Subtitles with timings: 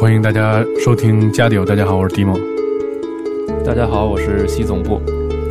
[0.00, 1.64] 欢迎大家收听加迪欧。
[1.66, 2.34] 大家好，我是迪蒙。
[3.62, 4.98] 大家好，我是西总部。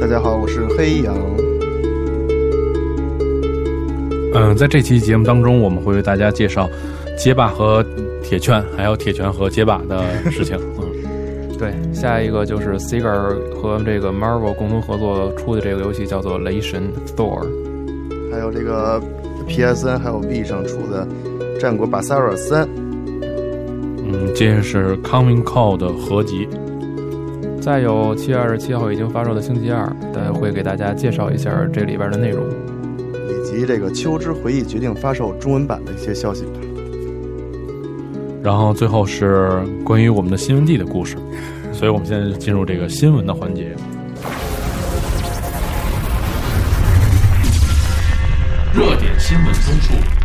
[0.01, 1.15] 大家好，我是黑羊。
[4.33, 6.67] 嗯，在这期节目当中，我们会为大家介绍
[7.15, 7.85] 街霸和
[8.23, 10.57] 铁拳，还有铁拳和街霸的事情。
[10.81, 17.45] 嗯，对，下一个就是 Sega 和这个 Marvel 共同合作出的这个游戏叫做《雷神 Thor》，
[18.31, 18.99] 还有这个
[19.47, 21.07] PSN 还有 B 上出的
[21.61, 22.65] 《战国巴塞尔三》。
[24.29, 26.47] 嗯，这是 Coming Call 的合集。
[27.59, 32.45] 再有七月二十七号已经发售的《星期二》，大家会给大家介绍一下这里边的内容。
[33.27, 36.51] 以及这个《秋之回忆》决定发售中文版的一些消息吧。
[38.41, 41.17] 然后最后是关于我们的新闻地的故事，
[41.73, 43.75] 所以我们现在进入这个新闻的环节。
[48.73, 50.18] 热点新闻综述。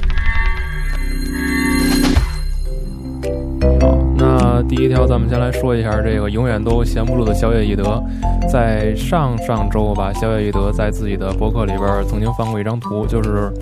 [4.74, 8.02] 第一条，咱们先来说一下这个永远都闲不住的小野义德。
[8.50, 13.52] 在上上周吧，小野义德在自己的博客里边曾经放过一张图，就是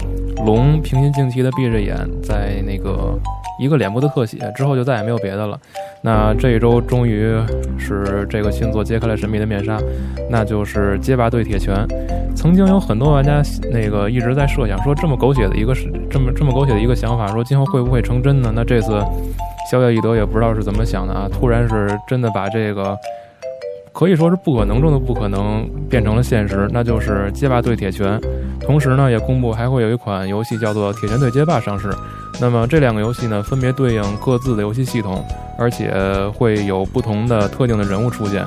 [0.47, 3.19] 龙平心静气的闭着眼，在那个
[3.61, 5.59] 一个脸部的特写之后就再也没有别的了。
[6.01, 7.31] 那这一周终于
[7.79, 9.79] 是这个新作揭开了神秘的面纱，
[10.31, 11.87] 那就是街霸对铁拳。
[12.35, 18.51] 曾经有很多玩家那个一直在设想说，这么狗血的一个是这么这么狗血的一个想法，说今后会不会成真呢？
[18.55, 18.99] 那这次
[19.73, 22.95] 小野义德也不知道是怎么想的啊，突然是真的把这个。
[23.91, 28.21] 可以说是不可能中的不可能变成了现实，那就是街霸对铁拳。
[28.61, 31.91] 同时呢，也公布还会有一款游戏叫做《铁拳对街霸》上市。
[32.39, 35.25] 那么这两个游戏呢，分别对应各自的游戏系统，
[35.59, 35.91] 而且
[36.35, 38.47] 会有不同的特定的人物出现。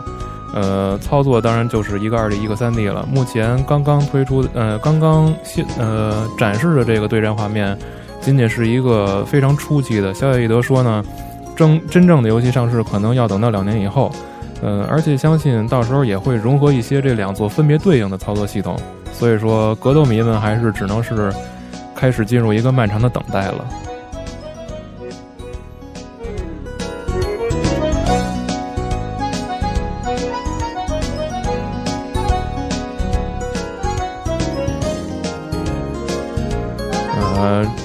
[0.54, 3.04] 呃，操作当然就是一个二 D 一个三 D 了。
[3.12, 7.76] 目前刚刚推出，呃，刚刚新呃展示的这个对战画面，
[8.22, 10.14] 仅仅是一个非常初期的。
[10.14, 11.04] 小野义德说呢，
[11.56, 14.12] 真真正的游戏上市可能要等到两年以后。
[14.62, 18.80] 呃，而且相信到时候也会融合一些这两座分别对应的操作系统，
[19.12, 21.32] 所以说格斗迷们还是只能是
[21.94, 23.66] 开始进入一个漫长的等待了。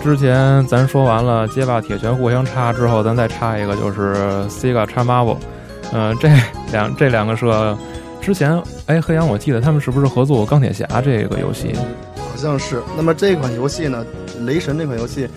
[0.03, 4.15] 之前咱说完了街霸、铁拳互相插之后，咱再插一个，就是
[4.49, 5.37] Sega 插 Marvel。
[5.93, 6.29] 嗯，这
[6.73, 7.77] 两这两个社
[8.21, 11.75] 之前，哎，黑羊，我记得他们是不是合作过钢铁侠这个游戏？
[12.17, 12.83] 好像是。
[12.97, 14.05] 那么这款游戏呢，
[14.41, 15.29] 雷神这款游戏，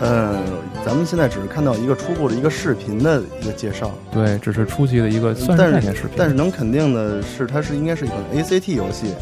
[0.00, 0.38] 嗯，
[0.86, 3.90] 咱们现在只是看到一个初步的一个视频的一个介绍。
[4.10, 6.10] 对，只是初期的一个算是概念视频。
[6.16, 9.14] 但是能肯定的是，它是应该是一款 ACT 游戏，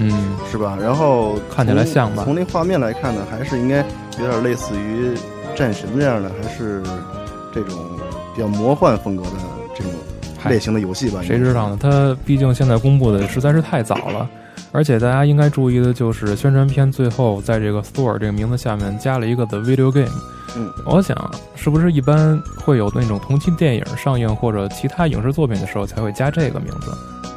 [0.00, 0.76] 嗯，是吧？
[0.80, 2.24] 然后看起来像吧？
[2.24, 3.84] 从那画面来看呢，还是应该
[4.18, 5.14] 有点类似于
[5.54, 6.82] 战神这样的，还是
[7.54, 7.76] 这种
[8.34, 9.30] 比较魔幻风格的。
[9.72, 9.92] 这种
[10.50, 11.78] 类型的游戏吧，谁知道呢？
[11.80, 14.28] 它毕竟现在公布的实在是太早了，
[14.72, 20.10] 而且大家应该注意的就是宣传片最后在这个 Store 这个名字下面加了一个 The Video Game。
[20.56, 21.16] 嗯，我想
[21.54, 26.90] 是不是一般会有那种同期电影上映或者其他影视作品的时候才会加这个名字？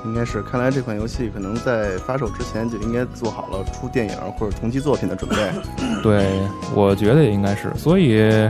[0.05, 5.35] 应该是，看来这款游戏可能在发售之前就应该做好了出电影或者同期作品的准备。
[6.01, 6.39] 对，
[6.75, 8.49] 我觉得也应该是，所以。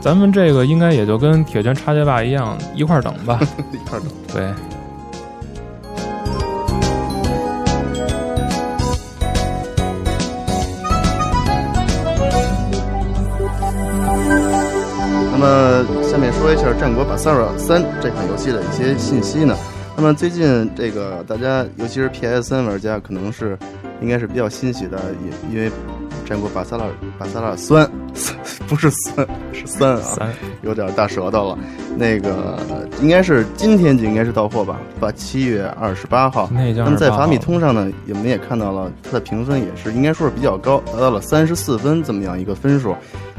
[0.00, 3.40] 咱们这个应该也就跟铁拳插街霸一样， 一块儿等吧，
[3.72, 4.10] 一块儿等。
[4.34, 4.52] 对。
[15.32, 19.56] 那么，下面说一下《战国巴萨尔三》这款游戏的一些信息呢。
[19.96, 23.58] 那么最近这个大家，尤其是 PS3 玩家，可能是
[24.00, 24.98] 应该是比较欣喜的，
[25.50, 25.70] 因因为。
[26.26, 26.86] 战国巴萨拉
[27.18, 27.86] 巴萨拉酸，
[28.66, 30.32] 不是酸是酸啊，
[30.62, 31.58] 有点大舌头了。
[31.98, 32.58] 那个
[33.02, 34.80] 应该是今天就应该是到货吧？
[34.98, 36.48] 吧，七月二十八号。
[36.50, 42.96] 那么在法米通上呢，我们也看到了它的评分也是应该说是比较高，达到了三十四分这么样一个分数。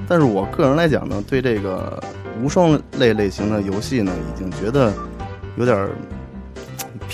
[0.07, 2.00] 但是我个人来讲呢，对这个
[2.40, 4.94] 无双类类型的游戏呢，已经觉得
[5.57, 5.90] 有点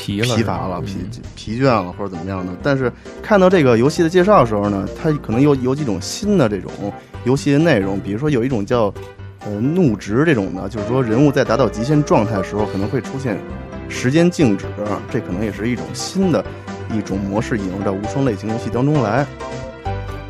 [0.01, 2.51] 疲了，疲乏了、嗯疲疲倦了或者怎么样的。
[2.63, 6.71] 但是看到这个游戏的介绍的时候呢，它可能有有几种新的这种
[7.23, 8.91] 游戏的内容，比如说有一种叫
[9.45, 13.37] 呃怒值这种的，就是说人物在达到极限状态的时候可能会出现
[13.89, 14.65] 时间静止，
[15.11, 16.43] 这可能也是一种新的
[16.91, 19.25] 一种模式引入到无双类型游戏当中来。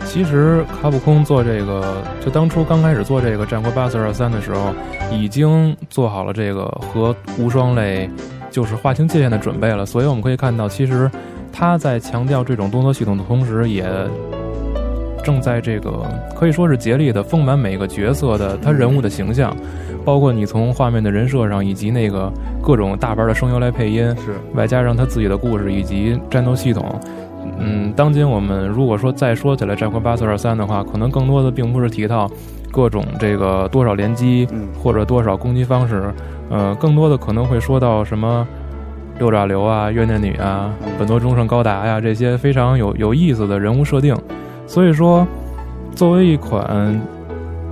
[0.03, 4.74] 其实卡普空做这个，就当初刚开始做这个《战国八四二三》的时候，
[5.09, 8.09] 已经做好了这个和无双类
[8.51, 9.83] 就是划清界限的准备了。
[9.83, 11.09] 所以我们可以看到，其实
[11.51, 13.83] 他在强调这种动作系统的同时，也
[15.24, 16.03] 正在这个
[16.36, 19.56] 可以说是竭力的丰满每个角色的他人物的形象，
[20.03, 22.31] 包括你从画面的人设上，以及那个
[22.62, 27.00] 各种大牌的声优来配音，是外加上他自己的故事以及战斗系统。
[27.59, 32.30] 嗯，当今我们如果说再说起来《战魂八四二三》的话，可能更多的并不是提到
[32.71, 36.12] 各种这个多少连击嗯或者多少攻击方式，
[36.50, 38.47] 呃，更多的可能会说到什么
[39.19, 44.15] 六爪流啊、怨念女啊、嗯本多忠胜高达呀、这些非常有有意思的人物设定。
[44.65, 45.27] 所以说，
[45.95, 47.00] 作为一款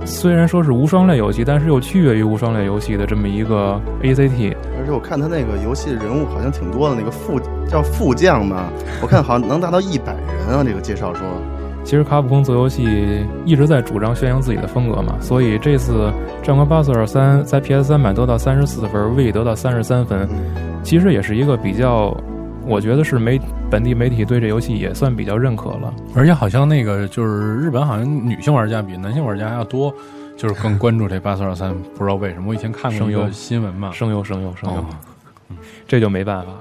[0.04, 7.38] 虽然说是无双类游戏，但是又区别于无双类游戏的这么一个 ACT，而且我看他那个游戏人物好像挺多的，那个副
[7.68, 8.70] 叫副将吧，
[9.02, 10.64] 我看好像能达到一百人啊。
[10.64, 11.26] 这个介绍说，
[11.82, 16.12] 其实卡普空做游戏一直在主张宣扬自己的风格嘛，所以这次
[16.44, 22.16] 《战国八四二三》在 PS 三版得到三十四分，V 得到三十三分，嗯，其实也是一个比较，
[22.66, 23.40] 我觉得是媒
[23.70, 25.92] 本地媒体对这游戏也算比较认可了。
[26.14, 29.92] 而且好像那个就是日本好像女性玩家比男性玩家要多，
[30.36, 32.50] 就是更关注这八四二三，不知道为什么。
[32.50, 34.86] 我以前看过一个新闻嘛，声优，声优，声优，哦
[35.88, 36.58] 这就没办法了。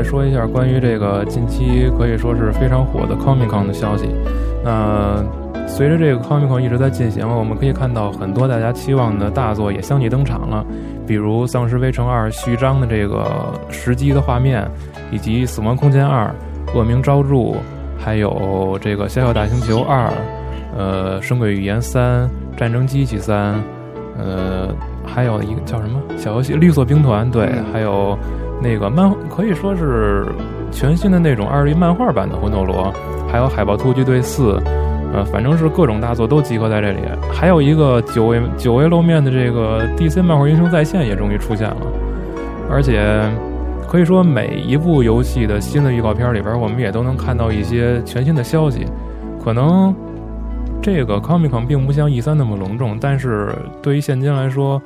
[0.00, 4.06] 再说一下关于这个近期可以说是非常火的 Comic Con 的消息。
[4.64, 5.22] 那
[5.68, 10.64] 随着这个 Comic Con 一直在进行，我们可以看到很多大家期望的大作也相继登场了，
[11.06, 14.66] 比如《丧尸围城二》序章的这个实机的画面，
[15.10, 16.34] 以及《死亡空间二》
[16.78, 17.34] 《恶名昭著》，
[17.98, 20.06] 还有这个《小小大星球二》，
[20.78, 22.22] 呃，《神鬼语言三》
[22.58, 23.54] 《战争机器三》，
[24.18, 24.74] 呃，
[25.04, 28.18] 还有一个叫什么小游戏《绿色兵团》，对，还有
[28.62, 30.26] 那个漫，可以说是
[30.70, 32.92] 全新的那种二 D 漫画版的魂斗罗，
[33.30, 34.52] 还有《海豹突击队四》，
[35.12, 36.98] 呃，反正是各种大作都集合在这里。
[37.32, 41.76] 还有一个久未久未露面的这个 DC 漫画英雄在线也终于出现了，
[42.70, 43.00] 而且
[43.88, 48.86] 可以说每一部游戏的新的预告片里边，我们也都能看到一些全新的消息。
[49.42, 49.94] 可能
[50.82, 53.52] 这个 Comic Con 并不像 E 三那么隆重，但是
[53.82, 54.80] 对于现今来说，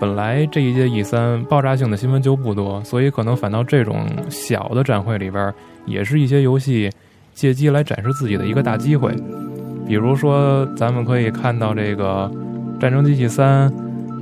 [0.00, 5.52] 本来这一届 E 三爆炸性的新闻就不多，所以可能反倒这种小的展会里边，
[5.86, 6.90] 也是一些游戏
[7.34, 9.12] 借机来展示自己的一个大机会。
[9.86, 12.30] 比如说，咱们可以看到这个
[12.80, 13.70] 《战争机器三》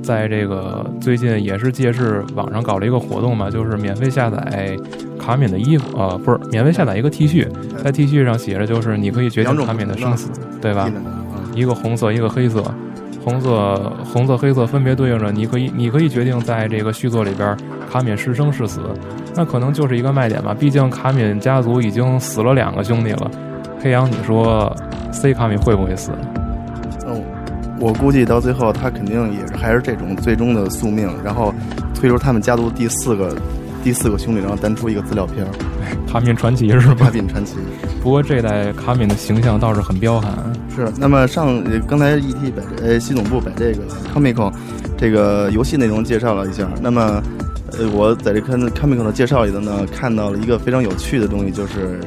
[0.03, 4.77] 在这个最近也是借势网上搞了一个活动嘛，就是免费下载
[5.19, 7.47] 卡敏的衣服，呃，不是免费下载一个 T 恤，
[7.83, 10.31] 在 T 恤上写着就是你可以决定卡敏的生死，
[10.61, 10.89] 对吧？
[11.53, 12.63] 一个红色，一个黑色，
[13.27, 17.57] 红色、红色、黑色分别对应着你可以，你可以决定在这个续作里边
[17.91, 18.79] 卡敏是生是死，
[19.35, 20.55] 那可能就是一个卖点吧。
[20.57, 23.29] 毕竟卡敏家族已经死了两个兄弟了。
[23.83, 24.73] 黑羊，你说
[25.11, 26.13] C 卡敏会不会死？
[27.05, 27.21] 嗯，
[27.81, 31.53] 我估计到最后他肯定也是还是这种最终的宿命，然后
[31.93, 33.35] 推出他们家族第四个
[33.83, 35.51] 第四个兄弟，然后单出一个资料片儿
[36.17, 37.09] 卡敏传奇是《卡吧？
[37.13, 37.53] 宾传奇》。
[38.01, 40.31] 不过这代卡敏的形象倒是很彪悍。
[40.75, 44.51] 是，那么上呃刚才 ET 把这呃系统部把这个 Comic
[44.97, 47.21] 这个游戏内容介绍了一下，那么
[47.77, 51.99] 呃我在这看 Comic 的介绍里头呢，看到了一个非常有趣的东西，就是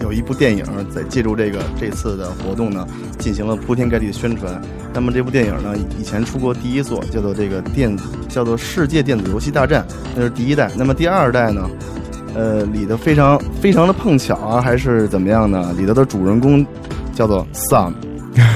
[0.00, 4.58] 有一部电影在借助这个这次的活动呢，进行了铺天盖地的宣传。
[4.94, 9.84] 那么这部电影呢，以前出过第一作，叫做这个电子叫做《世界电子游戏大战》，
[10.16, 10.70] 那是第一代。
[10.74, 11.68] 那么第二代呢，
[12.34, 15.72] 呃，里头非常非常的碰巧啊，还是怎么样呢？
[15.78, 16.66] 里头的主人公
[17.14, 17.92] 叫做 Sam。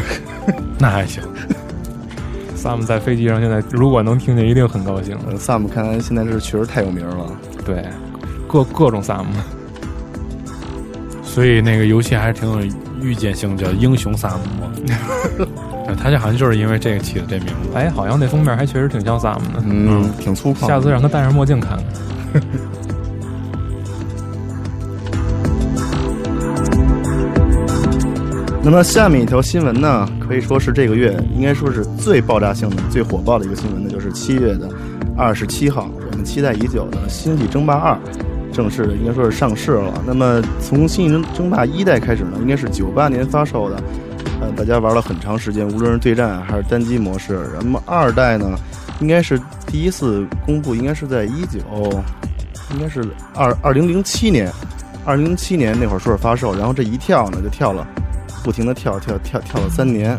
[0.78, 1.22] 那还行。
[2.56, 5.16] Sam 在飞机上现在如果能听见，一定很高兴。
[5.28, 7.26] 呃，Sam 看来现在是确实太有名了。
[7.64, 7.84] 对，
[8.48, 9.24] 各各种 Sam。
[11.22, 12.58] 所以那个游戏还是挺有
[13.00, 14.40] 预见性，叫英雄萨姆。
[15.36, 17.76] 对 他这好像就是因为这个起的这名字。
[17.76, 19.62] 哎，好像那封面还确实挺像 Sam 的。
[19.64, 20.66] 嗯，挺粗犷。
[20.66, 21.78] 下次让他戴上墨镜看
[22.32, 22.42] 看。
[28.70, 34.68] 那么下面一条新闻呢，可以说是这个月应该说是最爆炸性的、最火爆的一个新闻呢，就是七月的
[35.16, 37.94] 二十七号，我们期待已久的《星际争霸二》
[38.54, 40.04] 正式的应该说是上市了。
[40.06, 43.82] 那么从《星际争争霸一代》开始呢，应该是九八年发售的，
[44.38, 47.48] 呃，大家玩了很长时间，无论是对战还是单机模式。
[47.62, 48.54] 那么二代呢，
[49.00, 51.58] 应该是第一次公布，应该是在一九，
[52.74, 53.02] 应该是
[53.34, 54.52] 二二零零七年，
[55.06, 57.88] 二零零七年那会儿说是发售，然后这一跳呢就跳了，
[58.48, 60.18] 不停的跳跳跳跳了三年。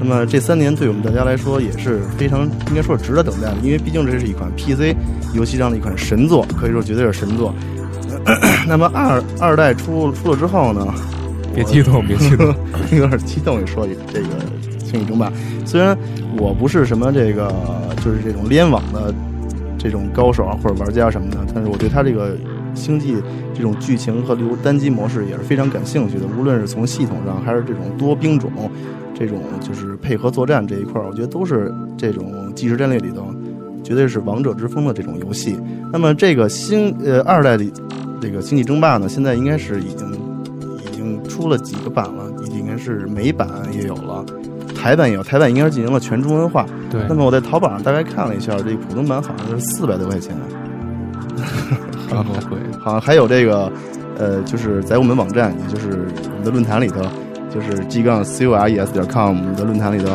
[0.00, 4.96] 那么这三年对我们大家来说也是非常应该说是值得等待的，因为毕竟这是一款 PC
[5.34, 7.54] 游戏上的一款神作，可以说绝对是神作。
[8.66, 10.86] 那么二二代出出了之后呢，
[11.54, 12.46] 别激动，别激动，
[12.96, 13.66] 有点激动也。
[13.66, 14.28] 说这个
[14.82, 15.28] 《星际争霸》，
[15.66, 15.94] 虽然
[16.38, 17.52] 我不是什么这个
[18.02, 19.14] 就是这种联网的
[19.76, 22.38] 这种高手啊或者玩家什么的，但是我对他这个
[22.76, 23.16] 星际
[23.52, 26.26] 这种剧情和流单机模式也是非常感兴趣的。
[26.38, 28.52] 无论是从系统上还是这种多兵种。
[29.18, 33.34] 这种就是配合作战这一块儿，我觉得都是这种即时战略里头
[33.82, 35.58] 绝对是王者之风的这种游戏。
[35.90, 37.64] 那么这个星呃二代的
[38.20, 40.12] 这个星际争霸呢，现在应该是已经
[40.84, 44.22] 已经出了几个版了，已经应该是美版也有了，
[44.74, 46.66] 台版也有，台版应该是进行了全中文化。
[46.90, 47.00] 对。
[47.08, 50.36] 那么我在淘宝上大概看了一下，这个普通版好像是四百多块钱，
[52.08, 52.58] 很贵。
[52.80, 53.70] 好像还有这个
[54.18, 57.00] 呃，就是在我们网站，也就是我们的论坛里头。
[57.48, 60.10] 就是 G 杠 C O R E S 点 com 的论坛里头，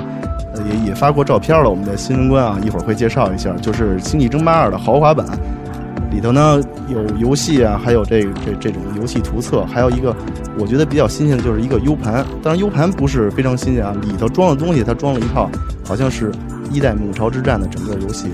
[0.69, 1.67] 也也发过照片了。
[1.67, 3.51] 我们的新闻官啊，一会儿会介绍一下。
[3.53, 5.25] 就是《星际争霸二》的豪华版，
[6.11, 10.15] 里头呢有游戏啊，还有这这这种游戏图册，还有一个
[10.59, 12.23] 我觉得比较新鲜的就是一个 U 盘。
[12.43, 15.49] 当然 U 盘不是非常新鲜啊，里头装的东西它装了一套，
[15.83, 16.31] 好像是
[16.69, 18.27] 一代母巢之战的整个游戏。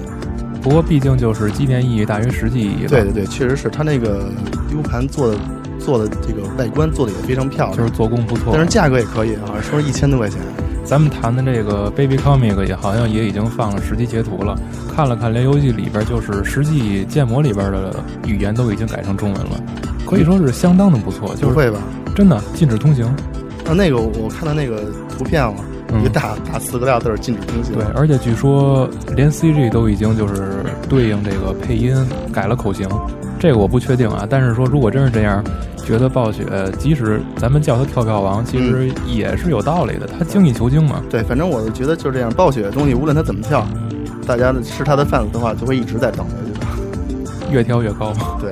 [0.62, 2.88] 不过毕竟就是纪念意义大于实际意义。
[2.88, 4.30] 对对对，确实是它那个
[4.74, 5.38] U 盘做的。
[5.80, 10.38] 做的这个外观做的也非常漂亮，就是做工不错，但是价格也可以，好像说是一千多块钱。
[10.84, 14.60] 咱们谈的这个 Baby Comic 也好像也已经放了实际截图了，
[14.94, 19.64] 看了看，连游戏里边就是实际建模里边的语言都已经改成中文了，
[20.06, 21.34] 可以说是相当的不错。
[21.40, 21.80] 不会吧？
[22.14, 23.06] 真的禁止通行？
[23.06, 25.56] 啊，那个我看到那个图片了，
[26.00, 27.74] 一个大大四个大字禁止通行。
[27.74, 31.96] 对，而且据说连 CG 都已经就是对应这个配音
[32.32, 32.88] 改了口型，
[33.40, 34.28] 这个我不确定啊。
[34.30, 35.44] 但是说如果真是这样。
[35.86, 36.44] 觉得暴雪，
[36.78, 40.06] 即使咱们叫他跳票王，其实也是有道理的。
[40.06, 41.02] 他精益求精嘛。
[41.10, 42.30] 对，反正我是觉得就是这样。
[42.34, 43.66] 暴雪的东西，无论他怎么跳，
[44.28, 47.48] 大家是他的 fans 的话，就会一直在等下去的。
[47.50, 48.38] 越跳越高嘛。
[48.42, 48.52] 对。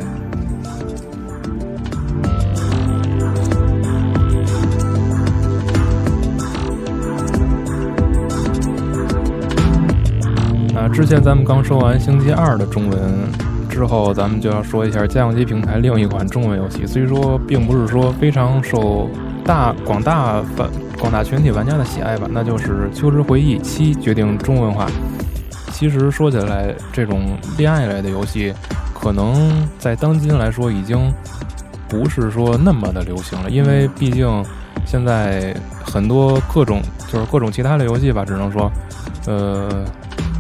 [10.96, 13.00] 之前咱们刚说完《星期二》的中文。
[13.70, 16.88] 之后，咱们就要说一下家用机平台另一款中文游戏。
[16.88, 19.10] 虽说并不是说非常受
[19.44, 24.88] 大广大反广大群体玩家的喜爱吧，那就是《秋之回忆七》决定中文化。
[25.74, 28.54] 其实说起来，这种恋爱类的游戏，
[28.94, 31.12] 可能在当今来说已经
[31.90, 34.26] 不是说那么的流行了，因为毕竟
[34.86, 38.72] 现在很多各种就是各种其他的游戏吧，只能说，
[39.28, 39.84] 呃。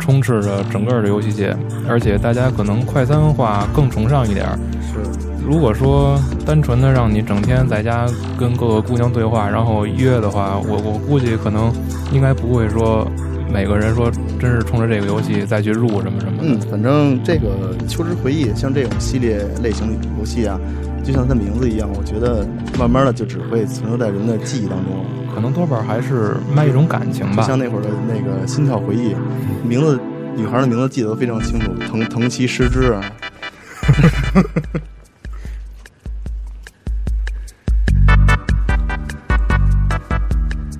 [0.05, 1.57] 充斥着整个的游戏界，
[1.89, 4.45] 而且大家可能快餐化更崇尚一点。
[4.83, 4.99] 是，
[5.43, 8.05] 如果说单纯的让你整天在家
[8.39, 11.73] 跟各个姑娘对话，然后约的话，我我估计可能
[12.13, 13.07] 应该不会说
[13.51, 16.37] 每个人说真是冲着这个游戏再去入什么什么。
[16.43, 20.59] 嗯，反正这个《秋之回忆》像这种系列类型的游戏啊，
[21.05, 22.43] 就像它名字一样，我觉得
[22.79, 25.05] 慢慢的就只会存留在人的记忆当中。
[25.33, 29.15] 可能多半还是卖一种感情吧，像那会儿的那个心跳回忆，
[29.63, 29.99] 名字
[30.35, 32.97] 女孩的名字记得都非常清楚，藤藤崎诗织。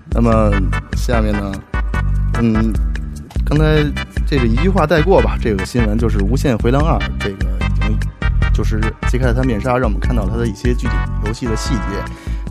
[0.10, 0.51] 那么
[0.96, 1.51] 下面呢，
[2.41, 2.74] 嗯，
[3.46, 3.84] 刚才
[4.25, 5.38] 这是一句话带过吧。
[5.39, 7.46] 这个新闻就是《无限回廊二》，这个
[8.55, 10.93] 就是揭开了它面纱，让我们看到它的一些具体
[11.25, 11.81] 游戏的细节。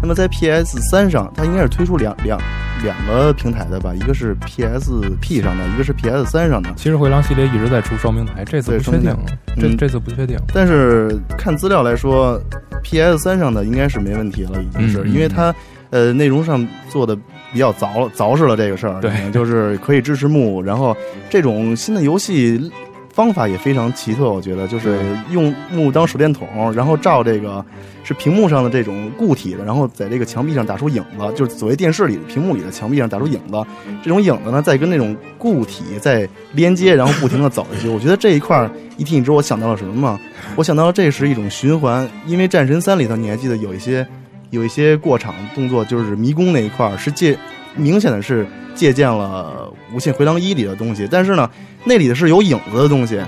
[0.02, 2.38] 那么在 PS 三上，它应该是推出两两
[2.82, 3.94] 两个平台的吧？
[3.94, 6.70] 一个是 PSP 上的，一个是 PS 三上的。
[6.76, 9.16] 其实回廊系列一直在出双平台，这次不确定。
[9.56, 10.36] 这这次不确定。
[10.52, 12.38] 但是看资料来说
[12.82, 15.54] ，PS 三上的应该是没问题了，已经是，因为它
[15.88, 17.16] 呃内容上做的
[17.50, 19.00] 比较凿凿实了这个事儿。
[19.00, 20.94] 对，就是可以支持木，然后
[21.30, 22.70] 这种新的游戏。
[23.14, 24.98] 方法也非常奇特，我觉得就是
[25.30, 27.64] 用木当手电筒，然后照这个
[28.02, 33.64] 是屏幕上的这种固体的，然后在这个墙壁上打出影子，就是所谓电视里屏幕里的墙壁上打出影子。
[34.02, 37.88] 这种影子呢，再跟那种固体在连接，然后不停的走下去。
[37.88, 40.18] 我觉得这一块一听，你知道我想到了什么吗？
[40.56, 44.04] 我想到了这是一种循环，因为战神三里头你还记得有一些
[44.50, 47.38] 有一些过场动作，就是迷宫那一块是借
[47.76, 51.48] 明显的是借鉴了无限回廊一里的东西，但是呢。
[51.86, 53.20] 那里的是有影子的东西，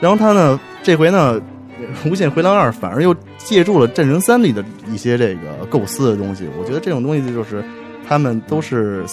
[0.00, 1.40] 然后他呢，这回呢，
[2.08, 6.44] 《无限回廊二》反而又借助了《战神三》里的一些这个构思的东西。
[6.56, 7.64] 我觉得这种东西就是
[8.06, 9.04] 他们都是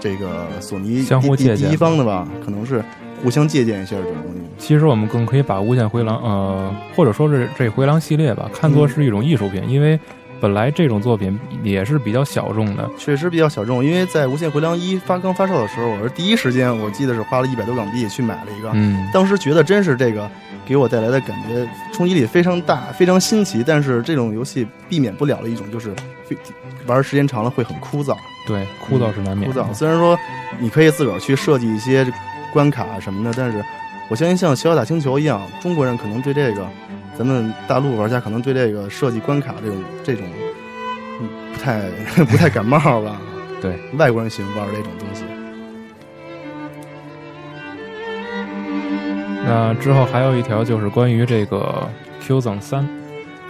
[0.00, 2.82] 这个索尼相互借鉴第第一方的吧，可能是
[3.22, 4.40] 互相借鉴一下这种东西。
[4.56, 10.00] 其实我们更可以把《无限回廊》呃，或者说是这回廊系列吧，看作是一种艺术品，因为
[10.44, 12.86] 本来这种作品也是比较小众的。
[12.98, 18.70] 确实比较小众，因为在《无限回廊一》发刚发售的时候，我是第一时间，我记得是花了一百多港币去买了一个。
[18.74, 20.30] 嗯，当时觉得真是这个
[20.66, 23.64] 给我带来的感觉冲击力非常大，非常新奇。
[23.66, 25.94] 但是这种游戏避免不了的一种就是
[26.86, 28.14] 玩时间长了会很枯燥，
[28.46, 29.62] 对，枯燥是难免的。
[29.62, 29.72] 枯燥。
[29.72, 30.14] 虽然说
[30.58, 32.06] 你可以自个儿去设计一些
[32.52, 33.64] 关卡什么的，但是
[34.10, 36.66] 我相信像《小小大星球》一样，中国人可能对这个，
[37.18, 40.24] 咱们大陆玩家可能对这个设计关卡这种这种，
[41.20, 41.82] 嗯，不太
[42.24, 43.16] 不太感冒吧。
[43.62, 45.24] 对，外国人喜欢玩这种东西。
[49.46, 51.88] 那之后还有一条就是关于这个
[52.20, 52.86] Q 藏三，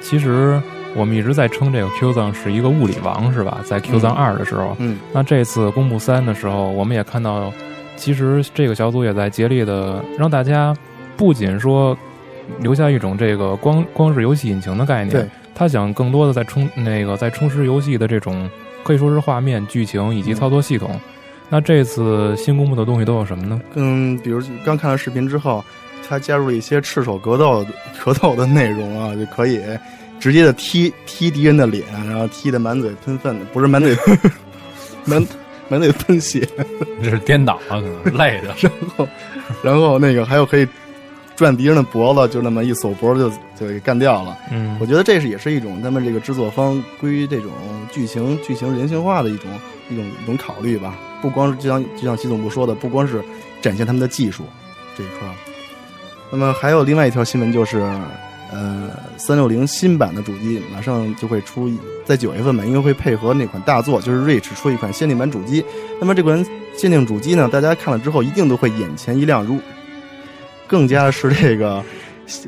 [0.01, 0.61] 其实
[0.95, 3.61] 我们一直在称这个 Q 藏是一个物理王，是吧？
[3.65, 7.53] 在 Q 藏二的时候，嗯，那这次公布三的时候，我们也看到，
[7.97, 10.77] 其实这个小组也在竭力的让大家
[11.17, 11.97] 不仅说
[12.61, 18.49] 留下一种这个光光是游戏引擎的概对念，他想更多的在充那个在充实游戏的这种
[18.83, 21.01] 可以说是画面、剧情以及操作系统。
[21.49, 23.61] 那这次新公布的东西都有什么呢？
[23.75, 25.65] 嗯，比如刚看了视频之后，
[26.09, 27.65] 他加入了一些赤手格斗
[28.03, 29.61] 格斗的内容啊，就可以
[30.19, 33.95] 直接的踢踢敌人的脸，然后踢的满嘴喷粪的，不是满嘴
[35.05, 35.25] 满
[35.69, 36.49] 满嘴喷血，
[37.03, 38.55] 这是颠倒了，可能累的。
[38.63, 39.09] 然后
[39.63, 40.67] 然后那个还有可以
[41.37, 44.37] 转敌人的脖子，就那么一锁脖就就给干掉了。
[44.51, 47.51] 嗯我觉得这是也是一种他们这个制作方归于这种
[47.93, 49.51] 剧情剧情人性化的一种
[49.91, 50.99] 一种一种考虑吧。
[51.21, 53.23] 不光是就像就像习总部说的，不光是
[53.63, 54.45] 展现他们的技术
[54.97, 55.29] 这一块。
[56.31, 57.81] 那么还有另外一条新闻就是，
[58.55, 61.69] 呃，三六零新版的主机马上就会出，
[62.05, 65.65] 在九月份吧，因为会配合那款大作，就是 Reach 出一款限定版主机。
[65.99, 66.47] 那么这款
[66.77, 69.59] 限定主机呢，大家看了之后一定都会眼前一亮，如
[70.69, 71.83] 更加是这个，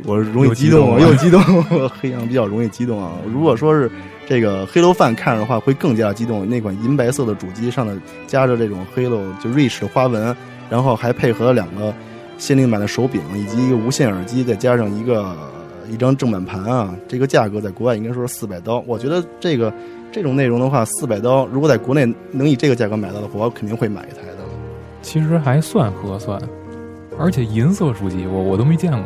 [0.05, 1.43] 我容易激动啊，又又激动，
[2.01, 3.13] 黑羊比较容易激动啊。
[3.27, 3.91] 如果说是
[4.29, 6.49] 这个黑楼饭看着的话，会更加激动。
[6.49, 7.97] 那款银白色的主机上的
[8.29, 10.35] 加着这种黑楼就 Reach 的花纹，
[10.71, 11.93] 然后还配合了两个
[12.39, 15.37] 限定版的手柄以及一个无线耳机，再加上一个
[15.91, 18.83] 一张正版盘啊，这个价格在国外应该说是四百刀。
[18.87, 19.73] 我觉得这个
[20.11, 24.45] 这种内容的话，四百刀如果在国内能以这个价格买到的话，我肯定会买一台的。
[25.03, 26.41] 其实还算合算，
[27.19, 29.03] 而且银色主机我我都没见过。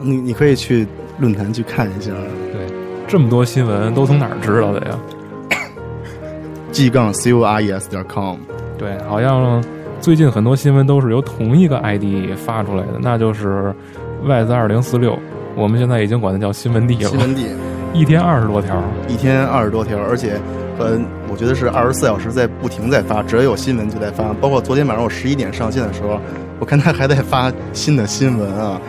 [0.00, 0.86] 你你可以去
[1.18, 2.10] 论坛去看一下
[2.52, 2.74] 对，
[3.06, 4.98] 这么多新闻都从哪儿知道的呀
[6.72, 8.38] ？，g 杠 c u r e s 点 com。
[8.78, 9.62] 对，好像
[10.00, 13.72] 最近很多新闻都是由同一个 ID 发出来的，那就是
[14.24, 15.18] y z 二零四六。
[15.54, 17.46] 我们现在已经管它叫新闻地了，新闻地
[17.92, 18.82] 一天二十多条。
[19.08, 20.40] 一天二十多条，而且，
[20.78, 24.32] 呃，我觉得是二十四小时在不停在发，只要有新闻就在发。
[24.40, 26.18] 包括昨天晚上我十一点上线的时候，
[26.58, 28.80] 我看他还在发新的新闻啊。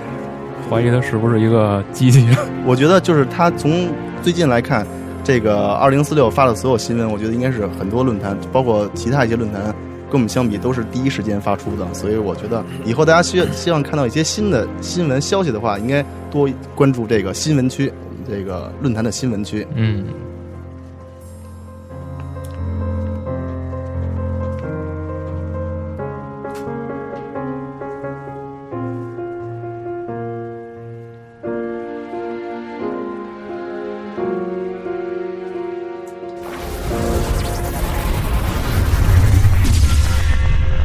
[0.69, 2.37] 怀疑他是不是一个机器人？
[2.65, 3.89] 我觉得就是他从
[4.21, 4.87] 最近来看，
[5.21, 9.75] 这个二零四六发的所有新闻，我觉得应该是很多论坛，包括其他一些论坛，
[10.13, 11.91] 跟我们相比都是第一时间发出的。
[11.91, 17.91] 所以我觉得以后大家希希望看到一些新的新闻消息的话，应该多关注这个新闻区，
[18.29, 19.65] 这个论坛的新闻区。
[19.73, 20.05] 嗯，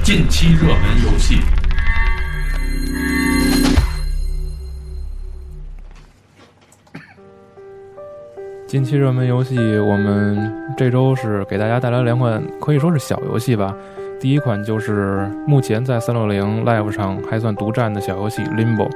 [0.09, 1.35] 近期热门游戏，
[8.67, 13.77] 近期热门游戏，我们这周是给大家带来两款可以说是小游戏吧。
[14.19, 18.89] 第一款就是目前在三六零 Live 上还算独占的小游戏《Limbo》。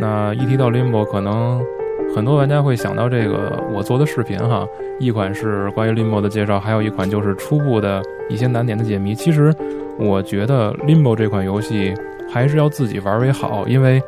[0.00, 1.64] 那一提到 Limbo，可能
[2.12, 4.66] 很多玩家会想到这个我做的视频哈，
[4.98, 9.14] 一款是关于 Limbo 的介绍，还有一款就是初步的一些难点的解谜。
[9.14, 9.54] 其实
[9.98, 11.94] 我觉得 Limbo 这款游戏
[12.30, 14.02] 还是要自己玩为好，因为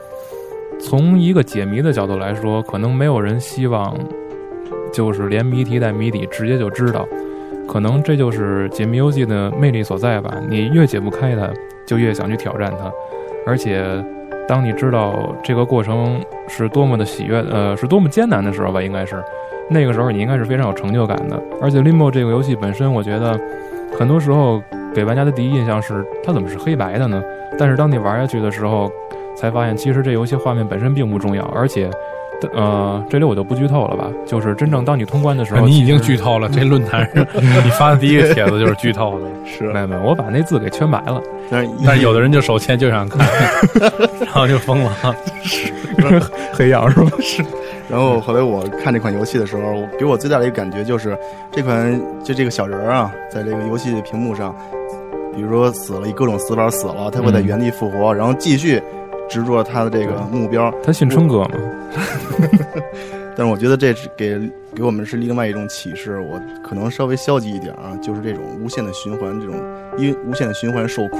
[0.80, 3.94] 从一个解谜的角度来说，可能没有人希望
[4.92, 7.06] 就是连谜题带谜底直接就知道，
[7.68, 10.34] 可能这就是解谜游戏的魅力所在吧。
[10.48, 11.48] 你越解不开它，
[11.86, 12.90] 就越想去挑战它，
[13.46, 13.84] 而且
[14.48, 19.22] 当你知道这个过程是多么的喜悦，呃，是多么艰难的时候吧，应该是
[19.68, 21.40] 那个时候你应该是非常有成就感的。
[21.60, 23.38] 而且 Limbo 这个游戏本身，我觉得
[23.96, 24.60] 很多时候
[24.94, 27.22] 给玩家的第一印象是它怎么是黑白的呢？
[27.58, 28.90] 但是当你玩下去的时候，
[29.36, 31.90] 才发现其实这游戏画面本身并不重要，而且。
[32.54, 34.10] 呃，这里我就不剧透了吧。
[34.26, 36.48] 就是真正当你通关的时候，你已经剧透了。
[36.48, 41.22] 这论坛上 你发的第一个帖子就是剧透的， 是没有没有，我把那字给圈白了。
[41.48, 43.24] 但是但是有的人就手欠就想看，
[44.26, 44.92] 然后就疯了，
[45.44, 45.72] 是
[46.52, 47.12] 黑羊是吧？
[47.20, 47.44] 是。
[47.88, 51.16] 然后后来我看这款游戏的时候，给我最大的一个感觉就是，
[51.52, 54.52] 这款就这个小人儿啊，在这个游戏屏幕上，
[55.34, 58.82] 比如说死了，以各种死法死了，他会在原地复活，然后继续。
[59.28, 61.52] 执着他的这个目标，他信春哥吗？
[63.34, 64.38] 但是我觉得这是给
[64.74, 66.20] 给我们是另外一种启示。
[66.20, 69.54] 我可能稍微消极一点啊，就是这种无限的循环，这种
[69.96, 71.16] 因无限的循环受苦。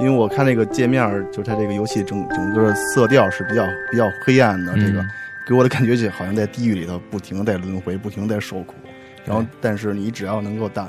[0.00, 5.00] 因为我看那个界面，就是它这个游戏整整个色调是比较比较黑暗的，这个
[5.46, 8.74] 给我的感觉就好像在地狱里头不停的在轮回，不停的在受苦。
[9.24, 10.88] 然后，但是你只要能够达，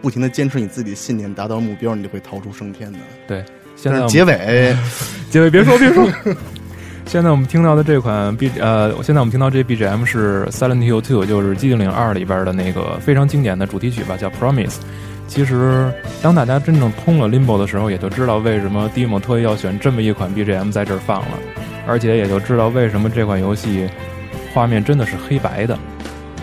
[0.00, 2.98] 不停的坚持你自己的信念，达到目标，你就会逃出升天的。
[3.26, 3.44] 对。
[3.76, 4.76] 现在 结尾，
[5.30, 6.08] 结尾别说别说。
[7.06, 14.66] 现在我们听到的这款 B 呃，现在我们听到这 BGM 是《Silent Hill 2》，就是《寂静岭二》里边的那个非常经典的主题曲吧，叫《Promise》。
[15.26, 21.38] 其实，当大家真正通了 Limbo 的时候，也就知道为什么 Dimo 特意要选这么一款 BGM 在这儿放了，
[21.86, 23.88] 而且也就知道为什么这款游戏
[24.52, 25.78] 画面真的是黑白的。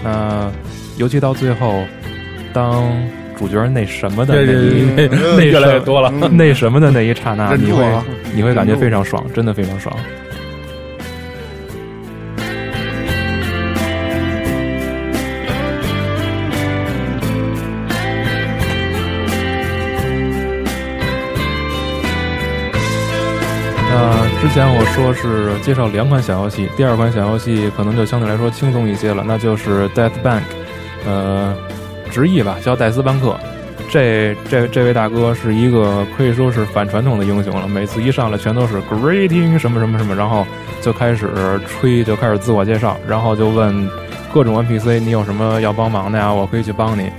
[0.04, 0.50] 那
[0.98, 1.84] 尤其到最后，
[2.54, 2.84] 当
[3.38, 4.54] 主角那什么的那
[4.96, 7.86] 那那越来越多了，那什么的那一刹那，你会
[8.34, 9.94] 你会感觉非常爽，真的非常爽。
[23.90, 30.40] 那之前我说是介绍两款小游戏，第二款小游戏可能就相对来说轻松一些了，那就是《Death Bank》，
[31.06, 31.56] 呃。
[32.16, 33.38] 直译吧，叫戴斯班克。
[33.92, 37.68] 这这这位大哥是一个可以说是反传统的英雄了。
[37.68, 40.48] 每次一上来全都是 greeting 什么什么什么，然后
[40.82, 41.30] 就开始
[41.68, 43.90] 吹，就开始自我介绍，然后就问
[44.34, 46.34] 各种 NPC 你有什么要帮忙的呀？
[46.34, 47.10] 我可以去帮你。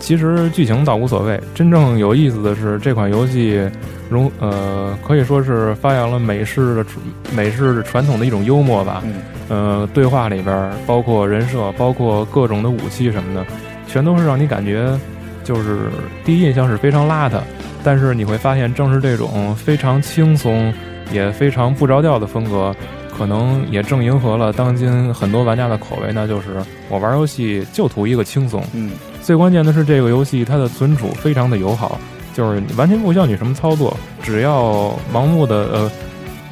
[0.00, 3.62] 其实剧情倒无所谓，真正有意思的是这款游戏
[4.10, 6.86] 融呃可以说是发扬了美式的
[7.32, 9.02] 美式传统的一种幽默吧。
[9.48, 13.46] 呃，对话里边包括人设，包括各种的武器什么的。
[13.86, 14.98] 全都是让你感觉，
[15.44, 15.90] 就是
[16.24, 17.40] 第一印象是非常邋遢，
[17.84, 20.72] 但是你会发现，正是这种非常轻松，
[21.12, 22.74] 也非常不着调的风格，
[23.16, 26.10] 可能也正迎合了当今很多玩家的口味。
[26.12, 26.48] 那就是
[26.88, 28.62] 我玩游戏就图一个轻松。
[28.72, 28.90] 嗯，
[29.22, 31.98] 最关键的是这个游戏它的存储非常的友好，
[32.34, 35.90] 就是完全不需要你什么操作，只要盲目的呃，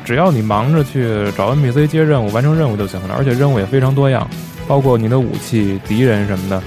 [0.05, 3.15] 只要你忙着去找 NPC 接任务、完成任务就行了。
[3.19, 4.27] 而且任务也非常多样，
[4.69, 6.63] 包括你的武器、敌人什么的。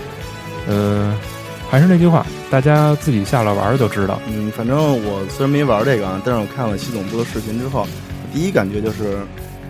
[0.68, 1.16] 呃，
[1.70, 4.20] 还是那句话，大家自己下了玩就知道。
[4.28, 7.88] 嗯，反正我虽然没玩这个啊，但是我看了系统部的视频之后，
[8.34, 9.18] 第一感觉就是，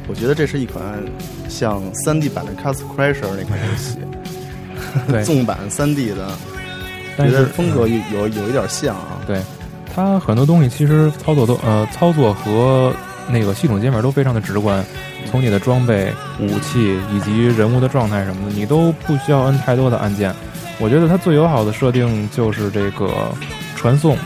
[0.08, 0.82] 我觉得这是一款
[1.48, 4.00] 像三 D 版的《Castle Crasher》那款游戏，
[5.24, 6.30] 纵 版三 D 的，
[7.18, 9.22] 觉得风格有有有一点像啊。
[9.28, 9.42] 对，
[9.94, 12.92] 它很多东西其实操作都呃操作和
[13.30, 14.84] 那个系统界面都非常的直观，
[15.30, 20.34] 从你的装备、武器以及人物的状态什么的，你都不需要摁太多的按键。
[20.80, 23.34] 我觉得它最友好的设定就是这个
[23.76, 24.18] 传送，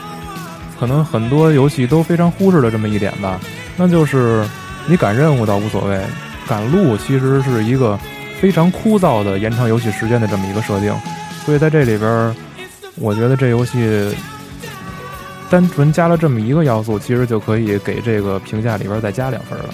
[0.79, 3.39] 可能很多游戏都非常忽视了这么一点吧。
[3.77, 4.45] 那就是
[4.85, 5.99] 你赶任务倒无所谓，
[6.47, 7.97] 赶路其实是一个
[8.39, 10.93] 非常枯燥的延长游戏时间的这么一个设定。
[11.45, 12.35] 所以在这里边，
[12.95, 14.13] 我觉得这游戏
[15.49, 19.65] 单纯加了这么一个要素，其实就可以给这个评价里边再加两分了。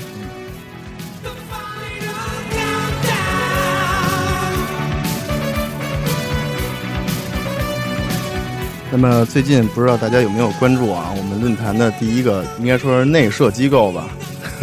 [9.00, 11.14] 那么最近不知道大家有没有关注啊？
[11.16, 14.08] 我们论坛的第一个应该说是内设机构吧，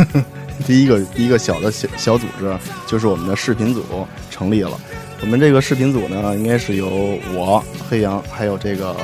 [0.66, 2.52] 第一个一个小的小小组织
[2.84, 3.84] 就是我们的视频组
[4.32, 4.72] 成立了。
[5.20, 8.96] 我们这个视频组呢，应该是由我黑羊，还有这个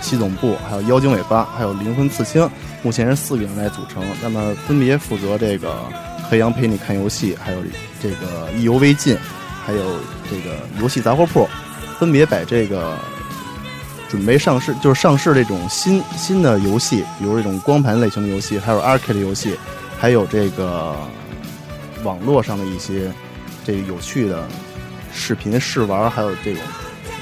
[0.00, 2.48] 西总部，还有妖精尾巴，还有灵魂刺青，
[2.82, 4.02] 目前是四个人来组成。
[4.22, 5.74] 那么分别负责这个
[6.30, 7.58] 黑羊陪你看游戏，还有
[8.02, 9.14] 这个意犹未尽，
[9.62, 9.78] 还有
[10.30, 11.46] 这个游戏杂货铺，
[11.98, 12.96] 分别把这个。
[14.14, 19.58] 准备上市，就是上市这种新新的游戏，比如这种光盘类型的游戏，还有 arcade 游戏，
[19.98, 20.94] 还有这个
[22.04, 23.12] 网络上的一些
[23.64, 24.46] 这个有趣的
[25.12, 26.62] 视频试玩，还有这种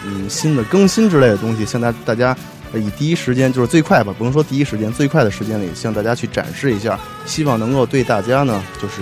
[0.05, 2.37] 嗯新的更新之类的东西，向大大家
[2.74, 9.00] 以第一时间，就是最快吧，不能说第一时间，最快的时间里向大家去展示一下，希望能够对大家呢，就是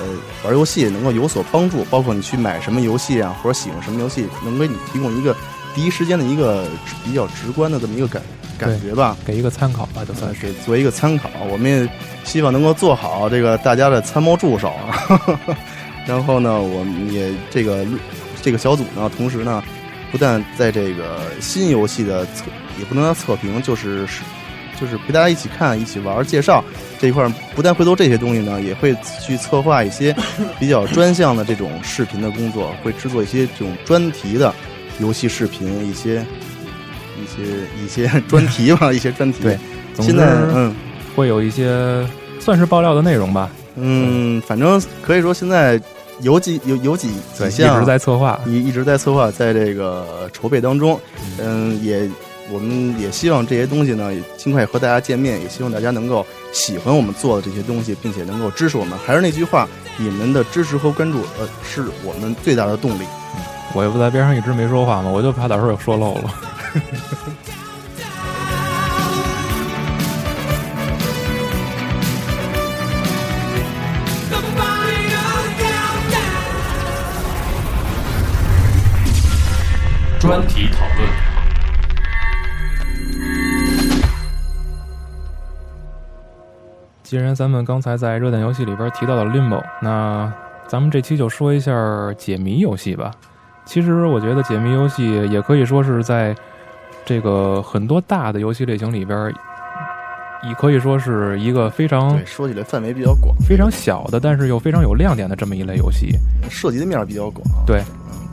[0.00, 0.06] 呃
[0.42, 5.36] 玩游戏能够有所帮助，包括你去买什么游戏啊，或者喜欢什么游戏，能给你提供一个。
[5.74, 6.66] 第一时间的一个
[7.04, 8.22] 比较直观的这么一个感
[8.58, 11.28] 感觉吧，给一个参考吧，就算是给做一个参考。
[11.50, 11.88] 我们也
[12.24, 15.56] 希望能够做好这个大家的参谋助手啊。
[16.06, 17.86] 然后呢，我们也这个
[18.42, 19.62] 这个小组呢，同时呢，
[20.10, 22.46] 不但在这个新游戏的测，
[22.78, 24.06] 也不能叫测评，就是
[24.80, 26.64] 就是陪大家一起看、一起玩、介绍
[26.98, 30.14] 这一块，不但会做这些东西呢，也会去策划一些
[30.58, 34.52] 比较专项的这种视频的工作，会制作一些这种专题的
[34.98, 36.24] 游戏视频，一些
[37.16, 37.42] 一些
[37.84, 39.42] 一些 专题吧， 一些专题。
[39.42, 39.58] 对，
[40.00, 40.74] 现在嗯，
[41.14, 42.06] 会有一些
[42.38, 43.50] 算是爆料的内容吧。
[43.76, 45.80] 嗯，反正可以说现在
[46.20, 51.00] 有几有有几几项一直在策划，一一直在策划，在这个筹备当中。
[51.38, 52.08] 嗯，也
[52.50, 58.98] 我们也希望这些东西呢，也尽快和大家见面，也希望大家能够喜欢我们做的这些东西，并且能够支持我们。
[58.98, 63.04] 还是那句话，你们的支持和关注，呃，是我们最大的动力。
[63.72, 66.30] 我又不在边上一直没说话嘛，我就怕到时候又说漏了。
[80.18, 81.08] 专题讨论。
[87.02, 90.32] 既然咱们刚才在热点游戏里边提到了 Limbo，那
[90.68, 91.72] 咱们这期就说一下
[92.16, 93.10] 解谜游戏吧。
[93.70, 96.34] 其实我觉得解谜游戏也可以说是在
[97.04, 99.32] 这个很多大的游戏类型里边，
[100.42, 106.16] 也可以说是一个非常对说起来范围比较广，非常小的，但是又非常有亮点的这么一类游戏。
[106.50, 107.46] 涉及的面儿比较广。
[107.64, 107.80] 对，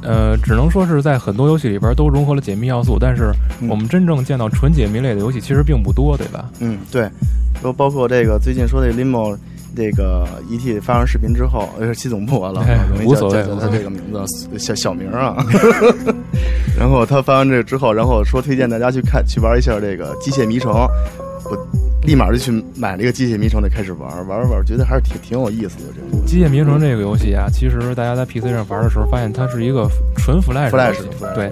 [0.02, 6.50] 呃，只能说是在很多游戏里边都融合了解密要素，但是嗯我们真正见到纯解密类的游戏其实并不多，对吧？
[6.62, 7.08] 嗯，对，
[7.62, 9.38] 说包括这个最近说的 Limo
[9.78, 15.38] 这个 ET 发完视频之后，呃，七总部完了，哎容易叫叫叫他这个名字小小名啊。
[16.78, 21.68] 然后他发完这个之后，然后说推荐大家去看去玩一下这个机械迷城，我
[22.04, 29.88] 立马就去买了一个机械迷城，就开始玩玩着玩着，觉得还是挺挺有意思的这个《机械迷城》这个游戏啊，其实大家在 PC 上玩的时候，发现它是一个
[30.18, 31.50] 纯 Flash 游 Flash 戏 Flash 对，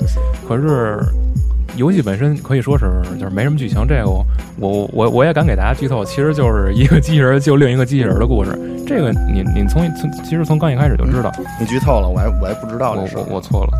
[0.48, 1.00] 可是
[1.76, 2.86] 游戏本身可以说是
[3.20, 4.26] 就是没什么剧情，这个我
[4.58, 8.52] 我我我也敢给大家剧透，其实就是一个机器人救另一个机器人的故事。
[8.88, 13.36] 这个你你从从其实从刚一开始就知道，你剧透了，我还我还不知道我这事儿我。
[13.36, 13.72] 我错了。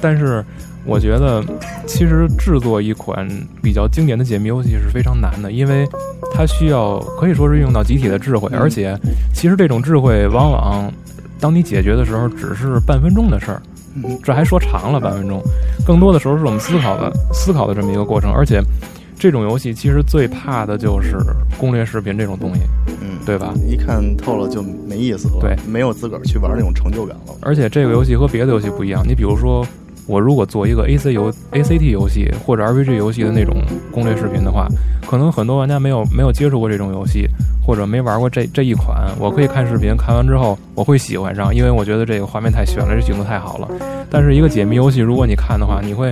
[0.00, 0.44] 但是
[0.84, 1.42] 我觉得，
[1.84, 3.28] 其实制作一款
[3.60, 5.84] 比较经典的解谜游戏是非常难的，因为
[6.32, 8.96] 它需要可以说是用到集体的智慧，嗯而且
[9.34, 10.90] 其实这种智慧往往
[11.40, 13.67] 当你解决的时候只是半分钟的事儿，嗯
[14.22, 15.42] 这还说长了半分钟，
[15.86, 18.62] 更多的时候是我们思考的思考的这么一个过程，而且。
[19.20, 21.16] 这种游戏其实最怕的就是
[21.58, 22.60] 攻略视频这种东西，
[23.00, 23.52] 嗯，对吧？
[23.66, 27.34] 一看透了就没意思了，对，没有自个儿去玩那种成就感了。
[27.40, 29.66] 而且这个游戏和别的游戏不一样，你比如说，
[30.08, 33.54] 我如果做一个 A C 游 A C T 游戏或者 R P G 游戏的那种
[33.92, 34.66] 攻略视频的话，
[35.06, 37.28] 可能很多玩家没有没有接触过这种游戏，
[37.64, 43.68] 或者没玩过这这一款，我可以看视频，看完之后我会喜欢上，因为我觉得这个画面太炫了，这景色太好了。
[44.10, 46.10] 但是一个解谜游戏，如果你看的话，你会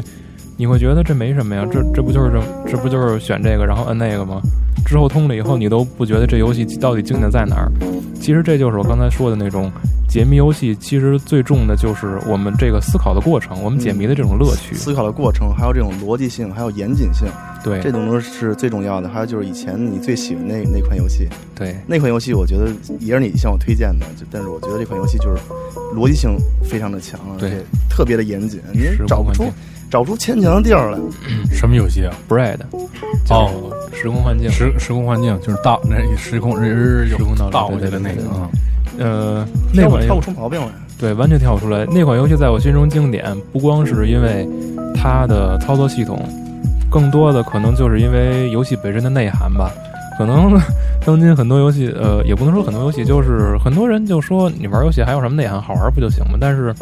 [0.58, 4.42] 你会觉得这没什么呀，这这不就是这这不就是选这个然后摁那个吗？
[4.84, 7.72] 之后通了以后，你都不觉得这游戏到底经典在哪儿？
[8.20, 9.72] 其实这就是我刚才说的那种
[10.16, 14.74] 解谜游戏，其实最重的就是我们这个思考的过程，我们解谜的这种乐趣。
[14.74, 17.28] 思考的过程，还有这种逻辑性，还有严谨性，
[17.62, 19.10] 对这种东西是最重要的。
[19.10, 25.36] 还有就是以前你最喜欢那那款游戏，对，那款游戏我觉得也是你向我推荐的，就但是我觉得这款游戏就是
[25.94, 29.52] 逻辑性非常的强，对而且特别的严谨，你找不出
[29.90, 30.98] 找不出牵强的地儿来。
[31.52, 32.60] 什么游戏啊？Bread，
[33.28, 38.48] 哦，时空幻境，时时空幻境就是倒那时空人人有时空倒流倒过去对对对的那个啊，
[38.98, 40.68] 呃，那款游挑不挑不出毛病来。
[40.98, 41.84] 对，完全跳不出来。
[41.86, 44.48] 那款游戏在我心中经典，不光是因为
[44.94, 46.18] 它的操作系统，
[46.90, 49.70] 更多的可能就是因为游戏本身的内涵吧。
[50.18, 50.58] 可能
[51.04, 56.38] 当今很多游戏，呃，也不能说很多游戏，就是很多人就说你玩游戏还有什么内涵，好玩不就行吗？
[56.40, 56.74] 但是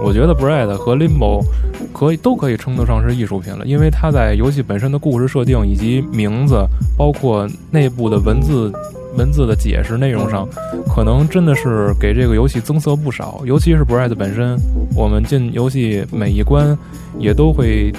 [0.00, 1.44] 我觉得 Bread 和 Limbo
[1.92, 6.64] 可以都可以称得上是艺术品了，因为它在游戏本身的故事设定以及名字，
[6.96, 8.72] 包括内部的文字
[9.16, 10.48] 文字的解释内容上，
[10.94, 13.42] 可能真的是给这个游戏增色不少。
[13.44, 14.56] 尤其是 Bread 本身，
[14.94, 16.76] 我们进游戏每一关
[17.18, 17.92] 也都会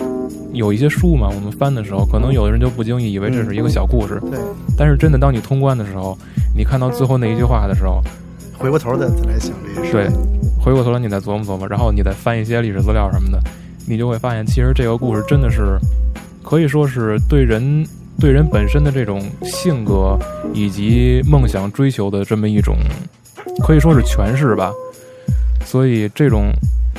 [0.53, 4.39] 有一些书嘛，我们翻的时候，可能有的人就不经意以为这是一个小故事，对，
[4.77, 6.17] 但是真的当你通关的时候，
[6.55, 8.01] 你看到最后那一句话的时候，
[8.57, 9.91] 回过头再再来想这些事。
[9.91, 10.09] 对，
[10.59, 13.39] 回过头来你再琢磨琢磨，然后你再翻一些历史资料什么的，
[13.87, 15.77] 你就会发现，其实这个故事真的是
[16.43, 17.85] 可以说是对人
[18.19, 20.17] 对人本身的这种性格
[20.53, 22.77] 以及梦想追求的这么一种，
[23.61, 24.71] 可以说是诠释吧。
[25.65, 26.51] 所以这种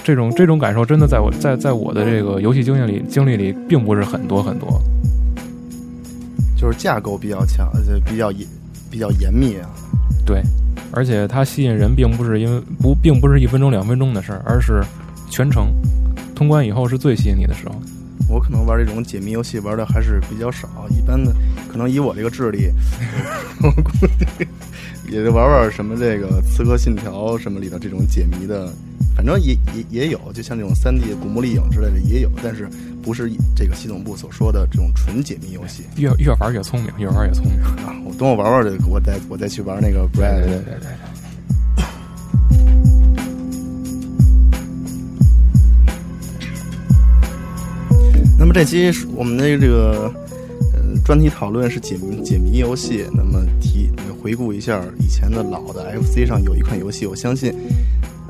[0.02, 4.82] 这这种这种感受真的在我在在我的这个游戏经验里经历里并不是很多很多。
[6.58, 8.44] 就是架构比较强，而且比较严
[8.90, 9.70] 比较严密啊。
[10.26, 10.42] 对，
[10.90, 14.82] 而且它吸引人并不是因为不并不是一分钟两分钟的事儿，而是
[15.30, 15.68] 全程
[16.34, 17.74] 通关以后是最吸引你的时候。
[18.30, 21.34] 我可能玩这种解谜游戏玩的还是比较少，一般的
[21.68, 22.70] 可能以我这个智力，
[23.60, 24.46] 我估计
[25.10, 28.72] 也就玩玩什么这个《刺客信条》什么里头这种解谜的，
[29.16, 32.68] 反正也也也有，就像这种三 D 古墓丽影之类的也有，但是
[33.02, 37.60] 不是这个系统部所说的这种纯解谜游戏越越玩越聪明，越玩越聪明。
[37.84, 37.92] 啊。
[38.04, 40.44] 我等我玩玩这个，我再我再去玩那个 Bread。
[40.44, 40.88] 对对对。
[48.40, 50.10] 那么这期我们的这个
[50.72, 53.04] 呃专题讨论是解谜解谜游戏。
[53.14, 57.54] 那么提回顾一下以前的老的 FC 上有一款游戏，我相信，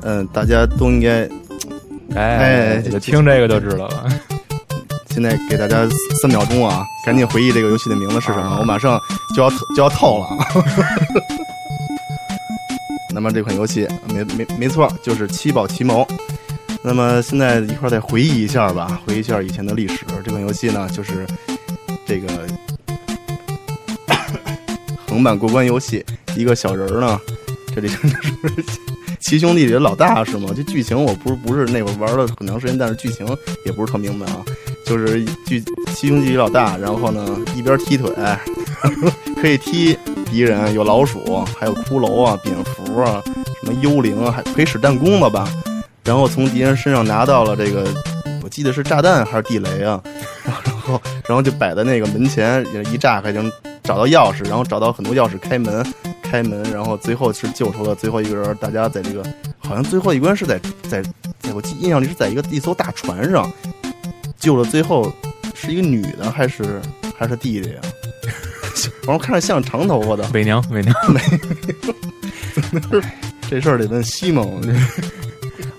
[0.01, 1.27] 嗯、大家都应该
[2.13, 4.05] 哎听这个就知道了。
[5.07, 5.87] 现在给大家
[6.21, 8.99] 三秒钟啊，赶紧回忆这个游戏的名字是什么，我马上
[9.33, 10.27] 就要就要透了。
[13.15, 16.05] 那么这款游戏没没没错，就是七宝奇谋。
[16.83, 19.99] 那么现在一块儿再回忆一下吧，回忆一下以前的历史。
[20.23, 21.25] 这款游戏呢，就是
[22.05, 22.27] 这个
[25.07, 26.03] 横版过关游戏，
[26.35, 27.19] 一个小人儿呢，
[27.75, 28.65] 这里就是
[29.19, 30.49] 七兄弟里的老大是吗？
[30.55, 33.25] 这剧情我不是不是那会儿玩了很长时间，但是剧情
[33.65, 34.43] 也不是特明白啊。
[34.83, 35.63] 就是剧
[35.93, 38.11] 七兄弟里老大，然后呢一边踢腿，
[39.39, 43.21] 可以踢敌人，有老鼠，还有骷髅啊、蝙蝠啊、
[43.63, 45.47] 什么幽灵啊，还可以使弹弓了吧？
[46.03, 47.87] 然后从敌人身上拿到了这个，
[48.43, 50.01] 我记得是炸弹还是地雷啊？
[50.43, 53.41] 然后然后就摆在那个门前，一炸开就
[53.83, 55.85] 找到钥匙，然后找到很多钥匙开门，
[56.23, 58.55] 开门，然后最后是救出了最后一个人。
[58.55, 59.23] 大家在这个
[59.59, 60.59] 好像最后一关是在
[60.89, 61.03] 在
[61.39, 63.49] 在我记印象里是在一个一艘大船上
[64.39, 65.13] 救了，最后
[65.53, 66.81] 是一个女的还是
[67.15, 67.75] 还是弟弟呀？
[69.05, 70.95] 然后看着像长头发的，伪娘，伪娘。
[73.47, 74.61] 这事儿得问西蒙。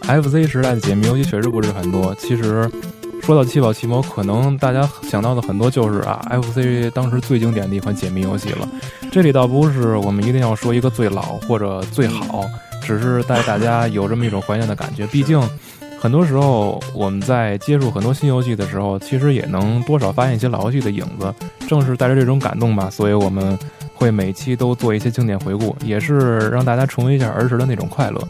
[0.04, 2.14] FC 时代的解谜游戏确实不是很多。
[2.16, 2.70] 其实
[3.22, 8.68] 说到七宝奇谋，可能大家想到的很多就是啊，FC 当时最经典的一款解谜游戏了。
[9.10, 12.44] 这里倒不是我们一定要说一个最老或者最好，
[12.82, 15.06] 只是带大家有这么一种怀念的感觉。
[15.06, 15.40] 毕竟
[16.00, 21.32] 很多时候我们在接触很多新游戏的时候，其实也能多少发现一些老游戏的影子。
[21.68, 23.56] 正是带着这种感动吧，所以我们
[23.94, 28.20] 会每期都做一些经典回顾，也是让大家重温一下儿时的那种快乐。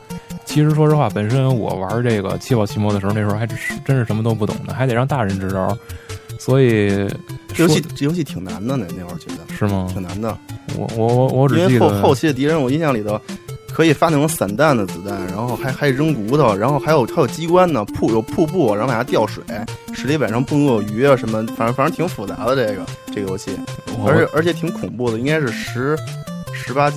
[0.44, 5.76] 其实说实话，本身我玩这个七宝奇谋的时候，那时候还真是真是什么都不懂的，还得让大人支招。
[6.38, 7.08] 所以
[7.54, 9.88] 这游戏这游戏挺难的呢，那会儿觉得是吗？
[9.92, 10.36] 挺难的，
[10.76, 13.20] 我我我我只因为后后期的敌人，我印象里头
[13.72, 19.44] 可以发那种散弹的子弹，然后还还扔骨头，然后还有还有机关呢，瀑有瀑布，然后往下掉水，
[19.94, 23.56] 石里板上蹦鳄鱼啊什么，反正反正挺复杂的这个这个游戏，
[24.04, 25.96] 而且而且挺恐怖的，应该是十
[26.66, 26.96] 十八家，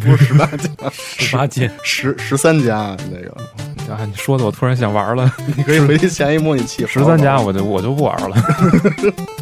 [0.00, 3.30] 不是十八加， 十八斤十十三家那个，
[3.94, 4.04] 啊！
[4.06, 8.36] 你说的我突然想玩了， 你可以回去下一模拟器，十三家我就我就不玩了。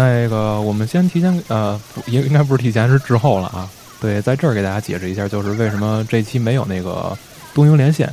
[0.00, 3.68] 那个我们先提前呃，应应该不是提前，是滞后了啊。
[4.00, 7.14] 对，在这儿给大家解释一下，就是为什么这期没有那个
[7.52, 8.08] 东营连线，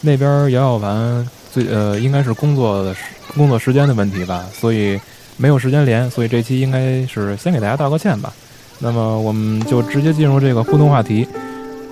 [0.00, 3.02] 那边姚耀凡最呃应该是工作的时
[3.36, 5.00] 工作时间的问题吧，所以
[5.36, 8.32] 没有时间连，所以这期应该是先给大家道个歉吧。
[8.80, 11.28] 那么我们就直接进入这个互动话题。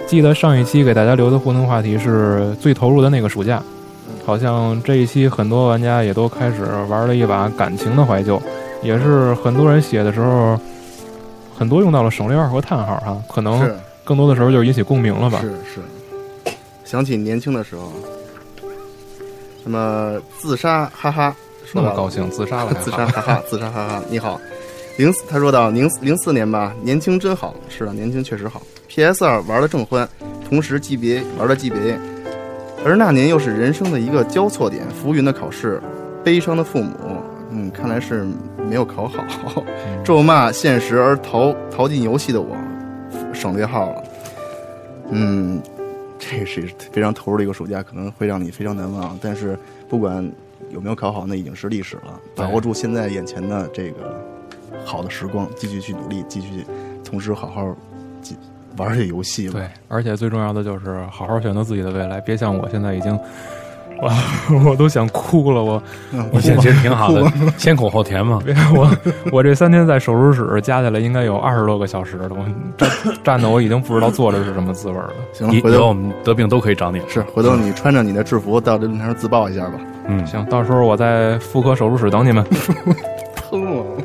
[0.08, 3.62] 记得上一期给大家留的互动话题是最投入的那个暑假，
[4.24, 8.42] 好像这一期很多玩家也都开始玩了一把感情的怀旧。
[8.82, 10.58] 也是很多人写的时候，
[11.56, 13.68] 很多用到了省略号和叹号哈，可能
[14.04, 15.40] 更多的时候就引起共鸣了吧。
[15.40, 16.52] 是是，
[16.84, 17.90] 想起年轻的时候，
[19.64, 21.34] 那么自杀，哈哈，
[21.64, 24.02] 说那么高兴，自杀了 自杀哈哈，自杀哈哈。
[24.08, 24.40] 你好，
[24.98, 27.54] 零四，他说到零零四年吧，年轻真好。
[27.68, 28.62] 是啊，年轻确实好。
[28.88, 30.08] PS 二玩的正欢，
[30.48, 31.96] 同时 GBA 玩的 GBA，
[32.84, 35.82] 而那年又是人生的一个交错点，浮云的考试，
[36.22, 36.92] 悲伤的父母。
[37.58, 38.26] 嗯，看来是
[38.68, 39.64] 没有考好，
[40.04, 42.54] 咒骂现实而逃逃进游戏的我，
[43.32, 44.04] 省略号了。
[45.08, 45.62] 嗯，
[46.18, 49.18] 这是非常投入的一个暑假，可能会让你非常难忘。
[49.22, 50.30] 但是不管
[50.70, 52.20] 有没有考好，那已经是历史了。
[52.34, 54.22] 把握住现在眼前的这个
[54.84, 56.66] 好的时光，继续去努力，继续
[57.02, 57.74] 同时好好
[58.76, 59.48] 玩这游戏。
[59.48, 63.18] 对，而且最重要的就是好好选择自己的未来，别像我现在已经，
[64.02, 64.12] 哇，
[64.66, 65.82] 我都想哭了，我
[66.12, 67.24] 嗯，你现在其实挺好的，
[67.56, 68.40] 先苦后甜嘛。
[68.44, 68.90] 别 我
[69.32, 72.44] 我这三天在手术室加起来应该有二十多个小时了，我
[72.76, 72.90] 站
[73.24, 75.10] 站的我已经不知道坐着是什么滋味了。
[75.32, 77.00] 行了，回头我们得病都可以找你。
[77.08, 79.74] 是回头你穿着你的制服到这论坛上自爆一下吧。
[80.08, 82.44] 嗯，行，到时候我在妇科手术室等你们。
[83.50, 83.96] 喷我！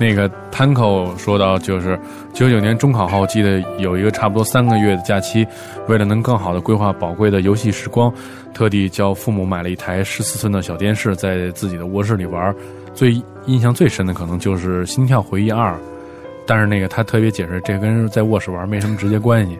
[0.00, 2.00] 那个 Tanko 说到，就是
[2.32, 5.46] 九九年中考后，记得有一个差不多三个月的假期，
[5.88, 8.10] 为了能更好的规划宝贵的游戏时光，
[8.54, 12.54] 特地叫父母买了一台十四寸的小电视，在自己的卧室里玩。
[12.94, 15.72] 最印象最深的可能就是《心跳回忆二》，
[16.46, 19.58] 但是那个他特别解释，这跟在卧室玩没什么直接关系。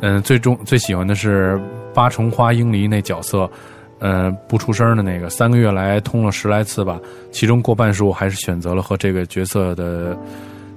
[0.00, 1.58] 嗯，最终最喜欢的是
[1.94, 3.50] 八重花英梨那角色，
[4.00, 7.00] 呃，不出声的那个，三个月来通了十来次吧，
[7.32, 10.16] 其中过半数还是选择了和这个角色的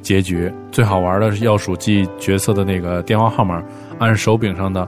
[0.02, 0.52] 结局。
[0.72, 3.62] 最好玩的是要数记角色的那个电话号码，
[4.00, 4.88] 按手柄上的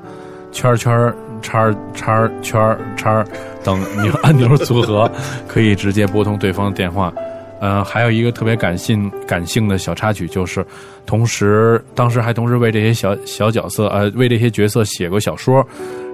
[0.52, 3.24] 圈圈叉叉圈叉
[3.64, 3.80] 等
[4.24, 5.12] 按钮组合，
[5.48, 7.14] 可以直接拨通对方的电话。
[7.60, 10.66] 呃，还有一个特别感性感性的小插曲，就是
[11.06, 15.66] 同时当时还同时为这些小小角色呃为这些角色写过小说，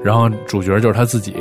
[0.04, 1.34] 然后主角就是他自己，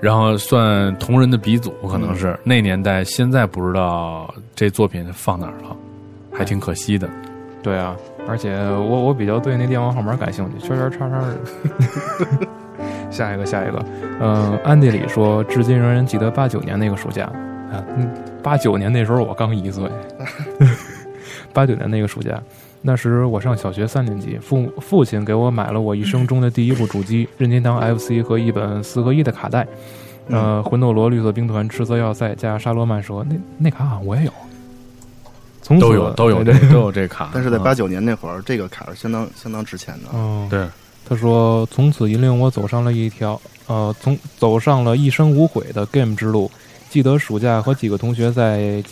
[0.00, 5.76] 然后算同人的鼻祖，可能是、那年代，现在不知道这作品放哪儿了，
[6.32, 7.08] 还挺可惜的。
[7.62, 7.94] 对啊，
[8.26, 11.36] 而且我我比较对那电话号码感兴趣，圈圈叉叉的。
[13.10, 13.84] 下一个，下一个，
[14.20, 17.24] 呃，安地里说，至今仍然记得八九年那个暑假。
[17.70, 18.08] 啊，嗯，
[18.42, 19.84] 八九年那时候我刚一岁，
[21.52, 22.40] 八九年那个暑假，
[22.82, 29.66] 那时我上小学三年级，父父亲给我买了我一生中的第一部主机 任天堂 FC 和一本四合一的卡带，
[30.28, 34.32] 呃，魂斗罗、绿色兵团、赤色要塞加沙罗曼蛇，那那卡好像我也有，
[35.60, 40.18] 从此都有都有这都有这卡，嗯但是在八九年那会儿，这个卡是相当相当值钱的。
[40.18, 40.66] 哦，对，
[41.06, 46.50] 他说：“从此引领我走上了一条呃，从走上了一生无悔的 game 之路。
[46.88, 48.82] 记得暑假和几个同学在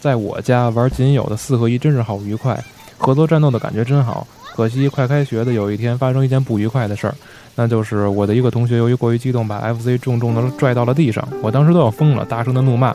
[0.00, 2.62] 在我家玩仅有的四合一，真是好愉快。
[2.98, 4.26] 合作战斗的感觉真好。
[4.54, 7.14] 可惜快开学的有一天发生一件不愉快的事儿，
[7.54, 11.26] 那就是我的一个同学由于过于激动，把 FC 重重的拽到了地上。
[11.42, 12.94] 我当时都要疯了，大声的怒骂。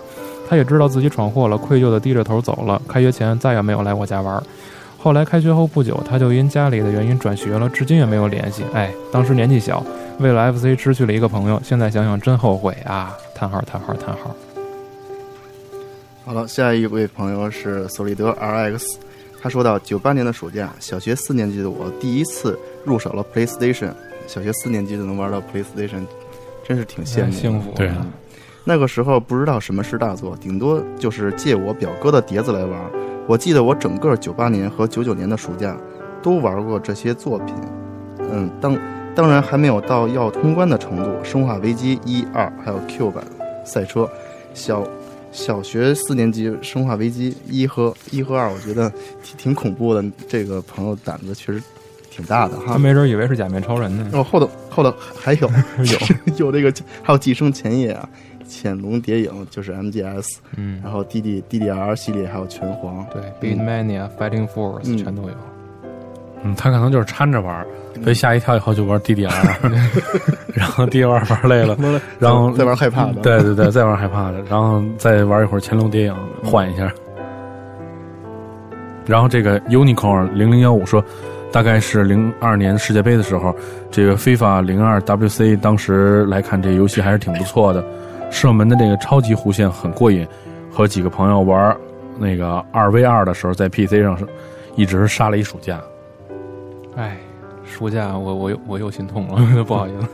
[0.49, 2.81] 他也知道自己闯祸了，愧疚的低着头走了。
[2.87, 4.41] 开学前再也没有来我家玩。”
[4.97, 8.63] 后来开学后不久，他就因家里的原因转学了，至今也没有联系。
[8.73, 9.83] 哎，当时年纪小，
[10.19, 13.15] 为了 FC 失去了一个朋友，现在想想真后悔啊！
[13.33, 14.35] 叹号叹号叹号。
[16.23, 18.97] 好了，下一位朋友是索利德 RX，
[19.41, 23.89] 他说到九八年的暑假，小学四年级的我第一次入手了 PlayStation，
[24.27, 26.05] 小学四年级就能玩到 PlayStation，
[26.63, 27.31] 真是挺羡慕的。
[27.31, 27.71] 幸福。
[27.75, 28.05] 对啊
[28.63, 32.79] 那个时候不知道什么是大作，顶多就是借我表哥的碟子来玩。
[33.25, 35.75] 我记得我整个九八年和九九年的暑假
[36.21, 37.55] 都玩过这些作品。
[38.19, 38.77] 嗯，当
[39.15, 43.23] 当然还没有到要通关的程度，《生化危机》一、二，还有 Q 版
[43.65, 44.07] 赛车。
[44.53, 44.87] 小
[45.31, 48.91] 小学四年级，《生化危机》一和一和二，我觉得
[49.23, 50.03] 挺挺恐怖的。
[50.27, 51.61] 这个朋友胆子确实
[52.09, 52.77] 挺大的哈他。
[52.77, 54.09] 没准以为是假面超人呢。
[54.13, 55.49] 哦，后头后头还有
[56.37, 58.07] 有， 有这个还有寄生前夜啊，
[58.47, 65.29] 潜龙谍影就是 MGS，嗯，然后 D D D D R 系列还有拳皇，对，Beatmania、Fighting Force 嗯全都有。
[65.29, 65.50] 嗯，
[66.57, 67.65] 他可能就是掺着玩儿，
[68.03, 69.29] 被吓一跳以后就玩 DDR，
[70.53, 71.77] 然后 DDR 玩累了，
[72.19, 76.15] 然后再玩害怕的，对对对，再玩害怕的，然后再玩一会儿《乾隆谍影》，
[76.47, 76.91] 换一下。
[79.05, 81.03] 然后这个 Unicorn 零零幺五说，
[81.51, 83.53] 大概是零二年世界杯的时候，
[83.89, 87.83] 这个 FIFA 零二 WC 当时来看这游戏还是挺不错的，
[88.29, 90.25] 射门的这个超级弧线很过瘾，
[90.71, 91.75] 和几个朋友玩
[92.17, 94.25] 那个二 v 二的时候，在 PC 上是
[94.75, 95.81] 一直杀了一暑假。
[96.95, 97.17] 哎，
[97.65, 100.07] 暑假我我又我又心痛了， 不好意思。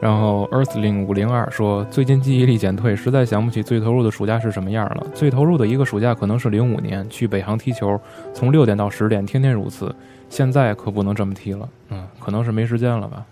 [0.00, 5.04] 然后 Earthling 五零二说，最近记忆力减退，实在想不起最投入的暑假是什么样了。
[5.12, 8.00] 最投入的一个暑假可能是零五年去北航踢球，
[8.32, 9.92] 从六点到十点，天天如此。
[10.28, 13.24] 现在可不能这么踢了，嗯，可能是没时间了吧。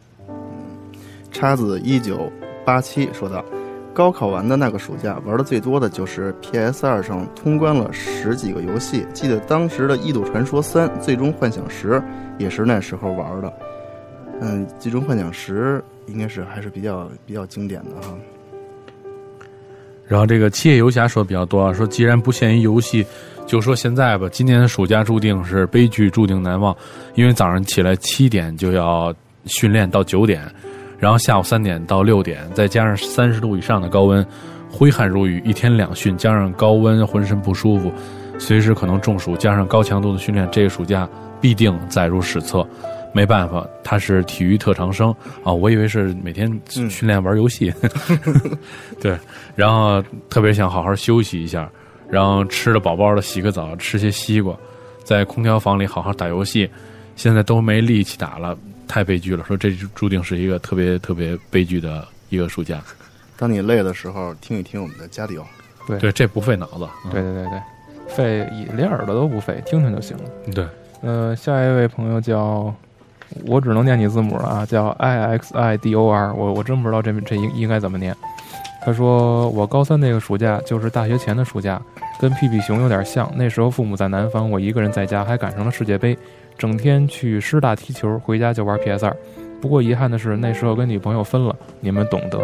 [1.30, 2.32] 叉子一九
[2.64, 3.44] 八七说道
[3.96, 9.06] ：“高考完的那个暑假，玩的最多的就是 PS 二上通关了十几个游戏。
[9.14, 11.92] 记得当时的《异度传说三》《最终幻想十》
[12.36, 13.50] 也是那时候玩的。
[14.42, 15.82] 嗯，《最终幻想十》
[16.12, 18.14] 应该是还是比较比较经典的哈。
[20.04, 23.02] 然后这个七夜游侠说的比较多啊，说既然不限于游戏，
[23.46, 26.76] 就说现在吧，今年的暑假注定是悲剧，注定难忘，
[27.14, 29.10] 因为早上起来七点就要
[29.46, 30.42] 训练到九点，
[30.98, 34.26] 然后下午三点到六点，再加上三十度以上的高温，
[34.70, 37.92] 挥汗如雨，一天两训，加上高温浑身不舒服，
[38.38, 41.08] 随时可能中暑，加上高强度的训练，这个暑假
[41.40, 42.66] 必定载入史册。
[43.12, 46.90] 没办法，他是体育特长生啊，我以为是每天嗯。
[46.90, 47.72] 训练玩游戏，
[49.00, 49.16] 对，
[49.54, 51.66] 然后特别想好好休息一下，
[52.10, 54.54] 然后吃了饱饱的洗个澡，吃些西瓜，
[55.02, 56.68] 在空调房里好好打游戏，
[57.14, 58.54] 现在都没力气打了，
[58.86, 59.44] 太悲剧了。
[59.44, 62.80] 说这注定是一个特别特别悲剧的一个暑假。
[63.36, 65.46] 当你累的时候，听一听我们的加迪奥。
[65.86, 66.88] 对对，这不费脑子。
[67.04, 67.60] 嗯对对对对，
[68.08, 70.24] 费一连耳朵都不费，听听就行了。
[70.52, 70.66] 对，
[71.02, 72.74] 呃，下一位朋友叫，
[73.44, 78.16] 我只能念你字母了啊，叫 i x i d o r，我我真不知道这这应应该怎么念。
[78.84, 81.80] 他说我高三那个暑假就是大学前的暑假，
[82.18, 83.30] 跟屁屁熊有点像。
[83.36, 86.16] 那时候父母在南方，我一个人在家，还赶上了世界杯，
[86.58, 89.16] 整天去师大踢球，回家就玩 PS 二。
[89.60, 92.38] 不过遗憾的是，那时候跟女朋友分了，你们懂得。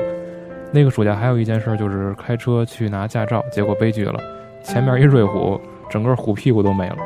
[0.71, 4.19] 那个暑假还有一件事，就是开车去拿驾照，结果悲剧了，
[4.65, 5.61] 前面一瑞虎，
[5.91, 6.97] 整个虎屁股都没了。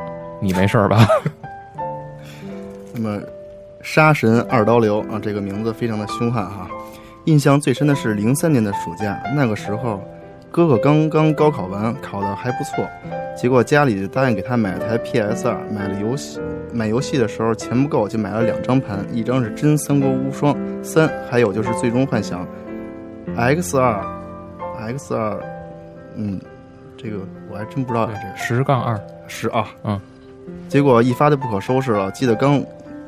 [0.40, 1.06] 你没事吧？
[2.94, 3.20] 那么，
[3.82, 6.68] 杀神二刀流啊，这个名字非常的凶悍哈。
[7.24, 10.00] 印象最深的是零三年的暑假，那个时候
[10.56, 12.88] 哥哥刚刚高考完，考得还不错，
[13.36, 16.40] 结果家里就答应给他买了台 PS 二，买了游戏，
[16.72, 22.48] 买游戏的时候钱不够，就买了两张盘，一张是真三国无双三，还有就是最终幻想。
[23.36, 24.02] X 二
[24.78, 25.38] ，X 二，
[26.14, 26.40] 嗯，
[26.96, 27.18] 这个
[27.50, 28.06] 我还真不知道。
[28.06, 30.00] 这个十杠二，十啊，嗯，
[30.70, 32.10] 结果一发就不可收拾了。
[32.12, 32.64] 记得刚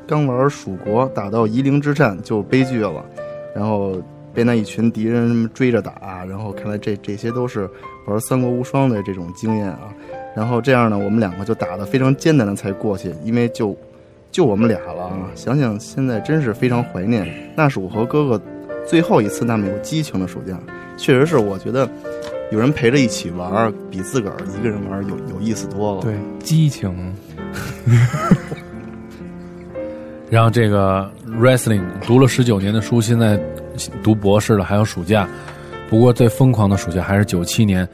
[0.07, 3.03] 刚玩蜀国，打到夷陵之战就悲剧了，
[3.55, 3.97] 然后
[4.39, 7.69] 被那一群敌人追着打，然后看来这这些都是
[8.07, 9.93] 玩三国无双的这种经验啊。
[10.37, 13.77] 然后这样呢，我们两个就打得非常艰难的才过去，因为就
[14.31, 15.29] 就我们俩了啊。
[15.35, 17.27] 想想现在真是非常怀念，
[17.57, 18.41] 那是我和哥哥
[18.87, 20.57] 最后一次那么有激情的暑假。
[20.97, 21.91] 确实是，我觉得
[22.53, 26.03] 有人陪着一起玩，比自个儿一个人玩有有意思多了。
[26.03, 27.13] 对，激情。
[30.31, 33.37] 然后这个 wrestling 读了十九年的书，现在
[34.03, 35.29] 读博士了，还有暑假。
[35.89, 37.89] 不过最疯狂的暑假还是九七年，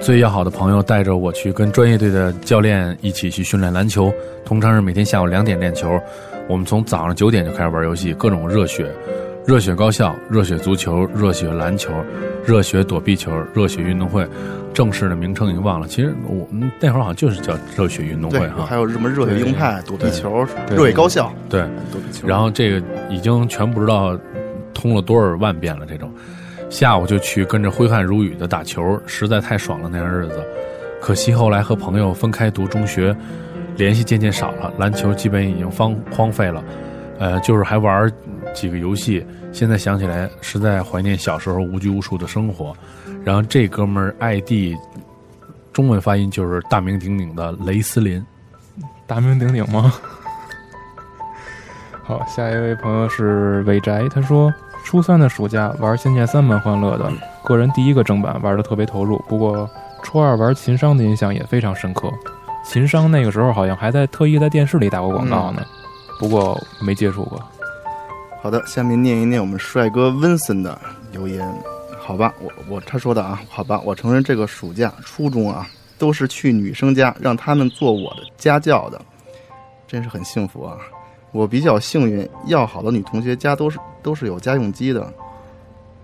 [0.00, 4.12] 最要好的朋友带着我去跟专业队的教练一起去训练篮球，
[4.44, 6.00] 通常是每天下午两点练球。
[6.48, 8.90] 我们从早上九点就开始玩游戏，各种热血，
[9.46, 11.92] 热血高校、热血足球、热血篮球、
[12.44, 14.26] 热血躲避球、热血运动会。
[14.74, 18.66] 正式的名称已经忘了，其实我们那会儿好像就是叫热血运动会对，哈。
[18.66, 22.28] 还有什么热血鹰派、躲避球、热血高校、对，躲避球。
[22.28, 24.16] 然后这个已经全不知道
[24.78, 25.84] 通了多少万遍了。
[25.84, 26.12] 这种
[26.70, 30.46] 下午就去跟着挥汗如雨的打球，实在太爽了那样日子。
[31.00, 33.16] 可惜后来和朋友分开读中学，
[33.76, 36.62] 联系渐渐少了，篮球基本已经荒荒废了。
[37.18, 38.10] 呃，就是还玩
[38.54, 39.26] 几个游戏。
[39.50, 42.72] 现在想起来，实在怀念小时候无拘无束的生活。
[43.24, 44.76] 然后这哥们儿 ID
[45.72, 48.24] 中文发音就是大名鼎鼎的雷斯林。
[49.06, 49.92] 大名鼎鼎吗？
[52.04, 54.52] 好，下一位朋友是伟宅，他说
[54.88, 57.12] 初三的暑假玩《仙剑三》蛮欢乐的，
[57.44, 59.22] 个人第一个正版玩的特别投入。
[59.28, 59.68] 不过
[60.02, 62.10] 初二玩秦商的印象也非常深刻，
[62.64, 65.62] 秦商那个时候好像还在特意在电视里打过广告呢，
[66.18, 67.38] 不过没接触过。
[68.40, 70.80] 好的，下面念一念我们帅哥温森的
[71.12, 71.46] 留言。
[71.98, 75.68] 好吧，我我他说的啊，好吧，我承认这个暑假初中啊，
[75.98, 78.98] 都是去女生家让他们做我的家教的，
[79.86, 80.78] 真是很幸福啊。
[81.32, 85.00] 我比较幸运，要好的女同学家都是都是有家用机的，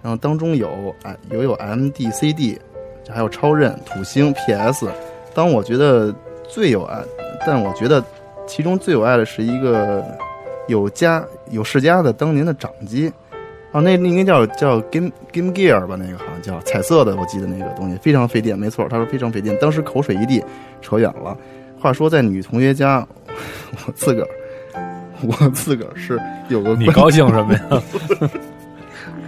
[0.03, 2.59] 然后当中有哎有有 MD、CD，
[3.09, 4.89] 还有超任、土星、PS。
[5.35, 6.15] 当我觉得
[6.49, 7.03] 最有爱，
[7.47, 8.05] 但我觉得
[8.47, 10.05] 其中最有爱的是一个
[10.69, 13.13] 有家有世嘉的当年的掌机。
[13.73, 20.41] 啊，那那应该叫叫 Game Game Gear 吧，那个好像叫彩色的，我记得那个东西非常费电，没错，他说非常费电，当时口水一地，
[20.81, 21.37] 扯远了。
[21.81, 23.05] 话说在女同学家，
[23.85, 24.29] 我 自个儿，
[25.23, 27.61] 我自个儿是有个你关高兴什么呀？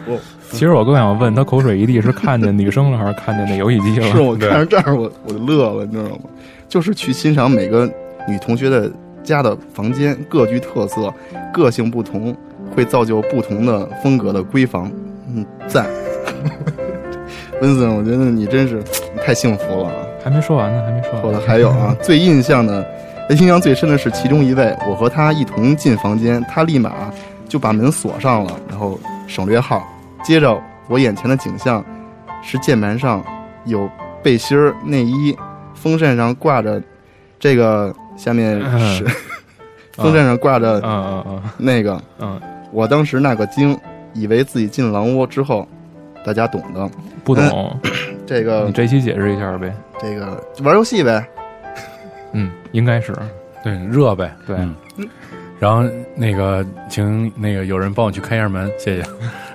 [0.09, 0.19] 我
[0.51, 4.07] 其实我更想问他口水一地是看见女生了还是看见那游戏机了？
[4.13, 6.21] 是我看着这儿我我就乐了，你知道吗？
[6.69, 7.91] 就是去欣赏每个
[8.29, 8.91] 女同学的
[9.25, 11.13] 家的房间，各具特色，
[11.53, 12.37] 个性不同，
[12.75, 14.91] 会造就不同的风格的闺房。
[15.35, 15.87] 嗯，赞。
[17.61, 18.83] 温森，我觉得你真是
[19.25, 19.95] 太幸福了啊！
[20.23, 22.87] 还没说完呢，还没说完我的还有啊，最印象的、
[23.31, 26.93] 印象最深的是其中一位，我和他一同进房间，他立马
[27.49, 29.87] 就把门锁上了，然后省略号。
[30.23, 31.85] 接着我眼前的景象
[32.43, 33.25] 是键盘上
[33.65, 33.89] 有
[34.23, 35.37] 背心儿、内衣，
[35.75, 36.81] 风扇上挂着
[37.39, 39.05] 这个，下面是、
[39.95, 42.01] 风扇上挂着嗯嗯那个。
[42.21, 42.41] 嗯
[42.73, 43.79] 我当时那个惊，
[44.13, 45.67] 以为自己进狼窝之后，
[46.25, 46.81] 大家懂的。
[46.81, 46.91] 嗯，
[47.25, 47.81] 不懂，
[48.27, 49.73] 这个你这期解释一下呗。
[50.01, 51.25] 这个玩游戏呗，
[52.37, 53.15] 嗯，应该是。
[53.65, 54.77] 对，热呗，对嗯
[55.59, 55.83] 然后
[56.15, 59.05] 那个，请那个有人帮我去开一下门，谢谢。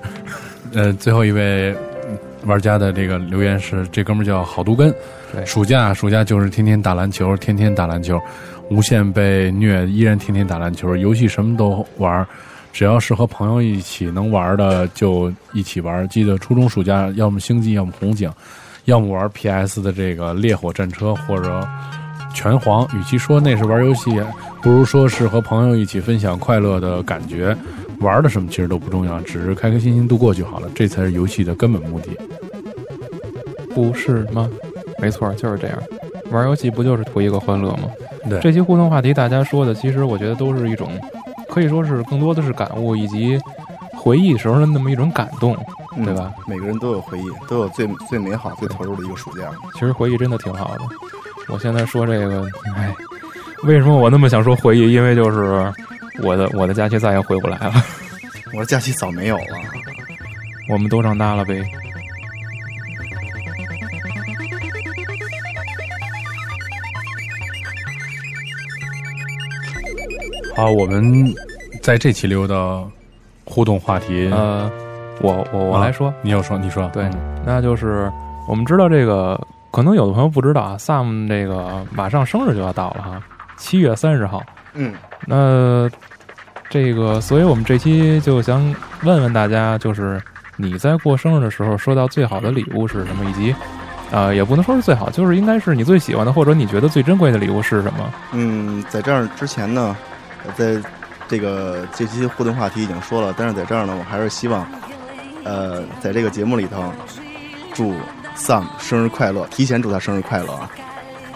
[0.74, 1.76] 呃，最后一位
[2.44, 4.92] 玩家的这个留言是，这哥们儿叫郝都根，
[5.32, 8.20] 对暑假暑假就是天天打篮球，天天打篮球，
[8.72, 12.26] 无限被虐，依然天天打篮球，游戏什么都玩儿，
[12.74, 16.08] 只要是和朋友一起能玩的就一起玩儿。
[16.08, 18.32] 记得初中暑假，要么星际，要么红警，
[18.86, 21.68] 要么玩 PS 的这个烈火战车或者
[22.34, 22.88] 拳皇。
[22.94, 24.22] 与其说那是玩游戏，
[24.62, 27.56] 不如说是和朋友一起分享快乐的感觉。
[28.00, 32.10] 玩的什么其实都不重要，只是开开心心度过就好了，这才是游戏的根本目的。
[33.76, 34.50] 不是吗？
[34.98, 35.78] 没错，就是这样。
[36.32, 37.84] 玩游戏不就是图一个欢乐吗？
[38.30, 40.90] 对这期互动话题大家说的，其实我觉得都是一种，
[41.48, 43.40] 可以说是更多的是感悟以及
[43.94, 45.56] 回忆时候的那么一种感动，
[46.04, 46.34] 对吧？
[46.38, 49.44] 嗯每个人都有回忆，都有最最美好、最投入的一个暑假。
[49.74, 50.80] 其实回忆真的挺好的。
[51.48, 52.94] 我现在说这个，哎，
[53.64, 54.92] 为什么我那么想说回忆？
[54.94, 55.72] 因为就是
[56.24, 57.74] 我的我的假期再也回不来了。
[58.54, 59.58] 我的假期早没有了，
[60.70, 61.64] 我们都长大了呗。
[70.56, 71.34] 好，我们
[71.82, 72.84] 在这期留的
[73.46, 74.70] 互动话题，呃，
[75.22, 78.12] 我我我啊来说，你有说，你说，对嗯，那就是
[78.48, 79.40] 我们知道这个，
[79.72, 83.22] 可能有的朋友不知道啊，Sam 这个马上生日就要到了哈，
[83.58, 84.44] 七月三十号。
[84.74, 84.94] 嗯，
[85.26, 85.90] 那
[86.70, 88.62] 这个，所以我们这期就想
[89.04, 90.22] 问问大家，就是
[90.58, 93.56] 你在过生日的时候收到最好的礼物是什么，以及
[94.12, 98.14] 呃，也不能说是最好，就是应该是你最喜欢的，或者你觉得最珍贵的礼物是什么？
[98.34, 99.96] 嗯，在这儿之前呢，
[100.46, 100.82] 呃在
[101.30, 104.68] 这个这期互动话题已经说了，但是在这儿呢，我还是希望，
[105.46, 106.92] 呃，在这个节目里头，
[107.74, 107.94] 祝
[108.38, 110.70] Sam 生日快乐，提前祝他生日快乐啊！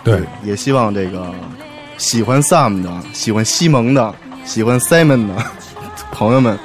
[0.04, 1.34] 对，也希望这个
[1.98, 5.36] 喜欢 Sam 的、喜欢西蒙的、喜欢 Simon 的
[6.12, 6.58] 朋友们，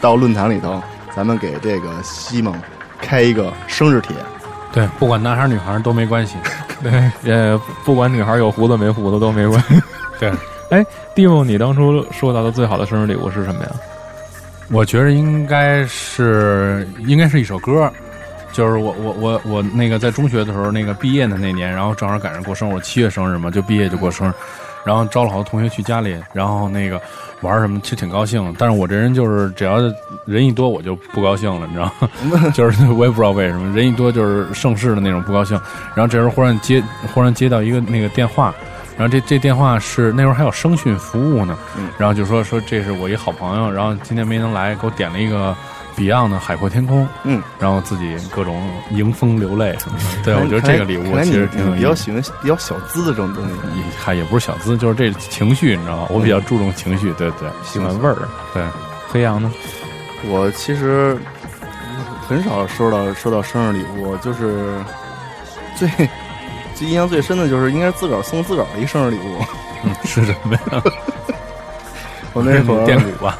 [0.00, 0.82] 到论坛里头，
[1.14, 2.54] 咱们给这个西蒙
[3.00, 4.14] 开一个生日帖。
[4.72, 6.36] 对，不管男孩女孩都没关系。
[6.82, 9.80] 对，也不管女孩有胡子没胡子都没关系。
[10.18, 10.32] 对，
[10.70, 13.70] 哎，蒂姆，你当初收到的最好的生日礼物是什么呀？
[14.70, 17.92] 我觉得应该是应该是一首歌，
[18.54, 24.32] 就是我我我我那个在中学的时候，那个毕业的那年，然后正好赶上过生日，我七月生日嘛，就毕业就过生日，
[24.84, 27.00] 然后招了好多同学去家里，然后那个
[27.40, 28.54] 玩什么，其实挺高兴。
[28.56, 29.78] 但是我这人就是只要
[30.24, 32.50] 人一多，我就不高兴了，你知道吗？
[32.54, 35.60] 就是我也不知道为什么，人一多就是盛世的那种不高兴。
[35.94, 36.80] 然后这时候忽然接
[37.12, 38.54] 忽然接到一个那个电话。
[38.96, 45.52] 然后这这电话是那时候还有声讯服务呢，嗯然后就说说这是我一好朋友，然后今天没能来，给我点了一个
[45.96, 50.22] Beyond 的《海阔天空》，嗯，然后自己各种迎风流泪什么的。
[50.24, 51.96] 对，我觉得这个礼物其实挺有意思。
[51.96, 53.52] 喜欢比较小资的这种东西。
[53.76, 56.06] 也还也不是小资，就是这情绪，你知道吗？
[56.10, 58.16] 我比较注重情绪，对对喜欢味儿。
[58.52, 58.62] 对。
[59.08, 59.52] 黑羊呢？
[60.26, 61.16] 我其实
[62.26, 64.78] 很少收到收到生日礼物，就是
[65.76, 65.88] 最
[66.74, 69.38] 最印象最深的就是应该是自个儿送自个儿的一生日礼物。
[69.84, 70.82] 嗯，是什么呀？
[72.32, 73.38] 我那会儿电鼓吧？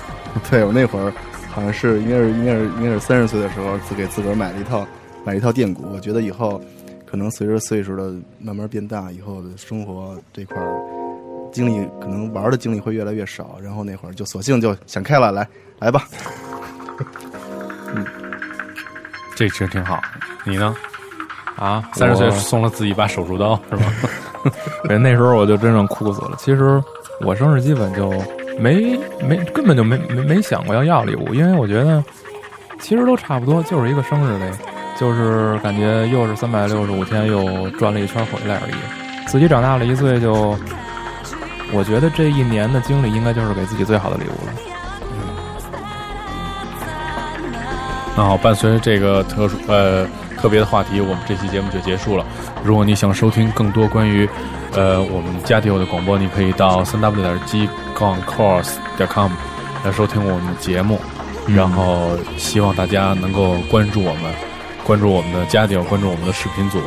[0.48, 1.12] 对我那会儿
[1.54, 4.84] 好像是应该是应该是应该是三十岁的时候，自给自个儿买了一套
[5.24, 5.84] 买了一套电鼓。
[5.94, 6.60] 我觉得以后
[7.06, 10.82] 可能随着岁数的慢慢变大，以后的生活这块儿
[11.52, 13.56] 精力可能玩的精力会越来越少。
[13.62, 15.46] 然后那会儿就索性就想开了，来
[15.78, 16.08] 来吧。
[17.94, 18.04] 嗯
[19.36, 20.00] 这其实挺好。
[20.44, 20.74] 你呢？
[21.56, 23.92] 啊，三十岁送了自己一把手术刀，是吗？
[24.88, 26.36] 对，那时候我就真正哭死了。
[26.36, 26.82] 其实
[27.20, 28.12] 我生日基本就
[28.58, 32.02] 没没根本就没没没想过要要礼物，因为我觉得
[32.78, 34.50] 其实都差不多，就是一个生日呗，
[34.98, 38.74] 就是感觉又是三百六十五天又转了一圈回来而已。
[39.26, 40.56] 自己长大了一岁就，
[41.72, 44.52] 我觉得这一年的经历应该就是给自己最好的礼物了。
[48.16, 52.24] 那好，伴随着这个特殊呃特别的话题，我们这期节目就结束了。
[52.62, 54.28] 如果你想收听更多关于
[54.72, 59.30] 呃我们家庭的广播，你可以到三 w 点 g 杠 course 点 com
[59.84, 61.00] 来收听我们的节目。
[61.46, 64.32] 然后希望大家能够关注我们，
[64.82, 66.80] 关注我们的家庭，关注我们的视频组，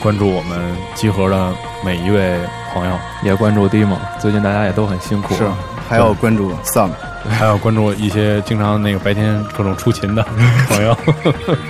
[0.00, 1.52] 关注我们集合的
[1.84, 2.38] 每一位
[2.72, 5.34] 朋友，也关注 Dimo，最近大家也都很辛苦。
[5.34, 5.44] 是，
[5.88, 6.90] 还要关注 Sam。
[7.28, 10.24] 还要关注一些经常那个白天各种出勤的
[10.68, 10.96] 朋友。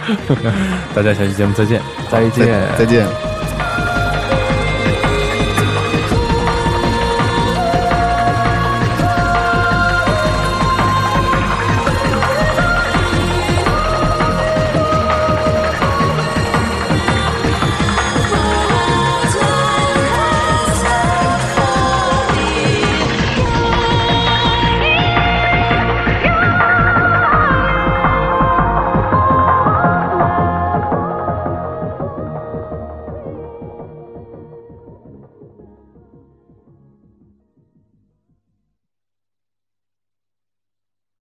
[0.95, 1.81] 大家下期节目再见。
[2.11, 2.69] 再见。
[2.79, 3.28] 再见。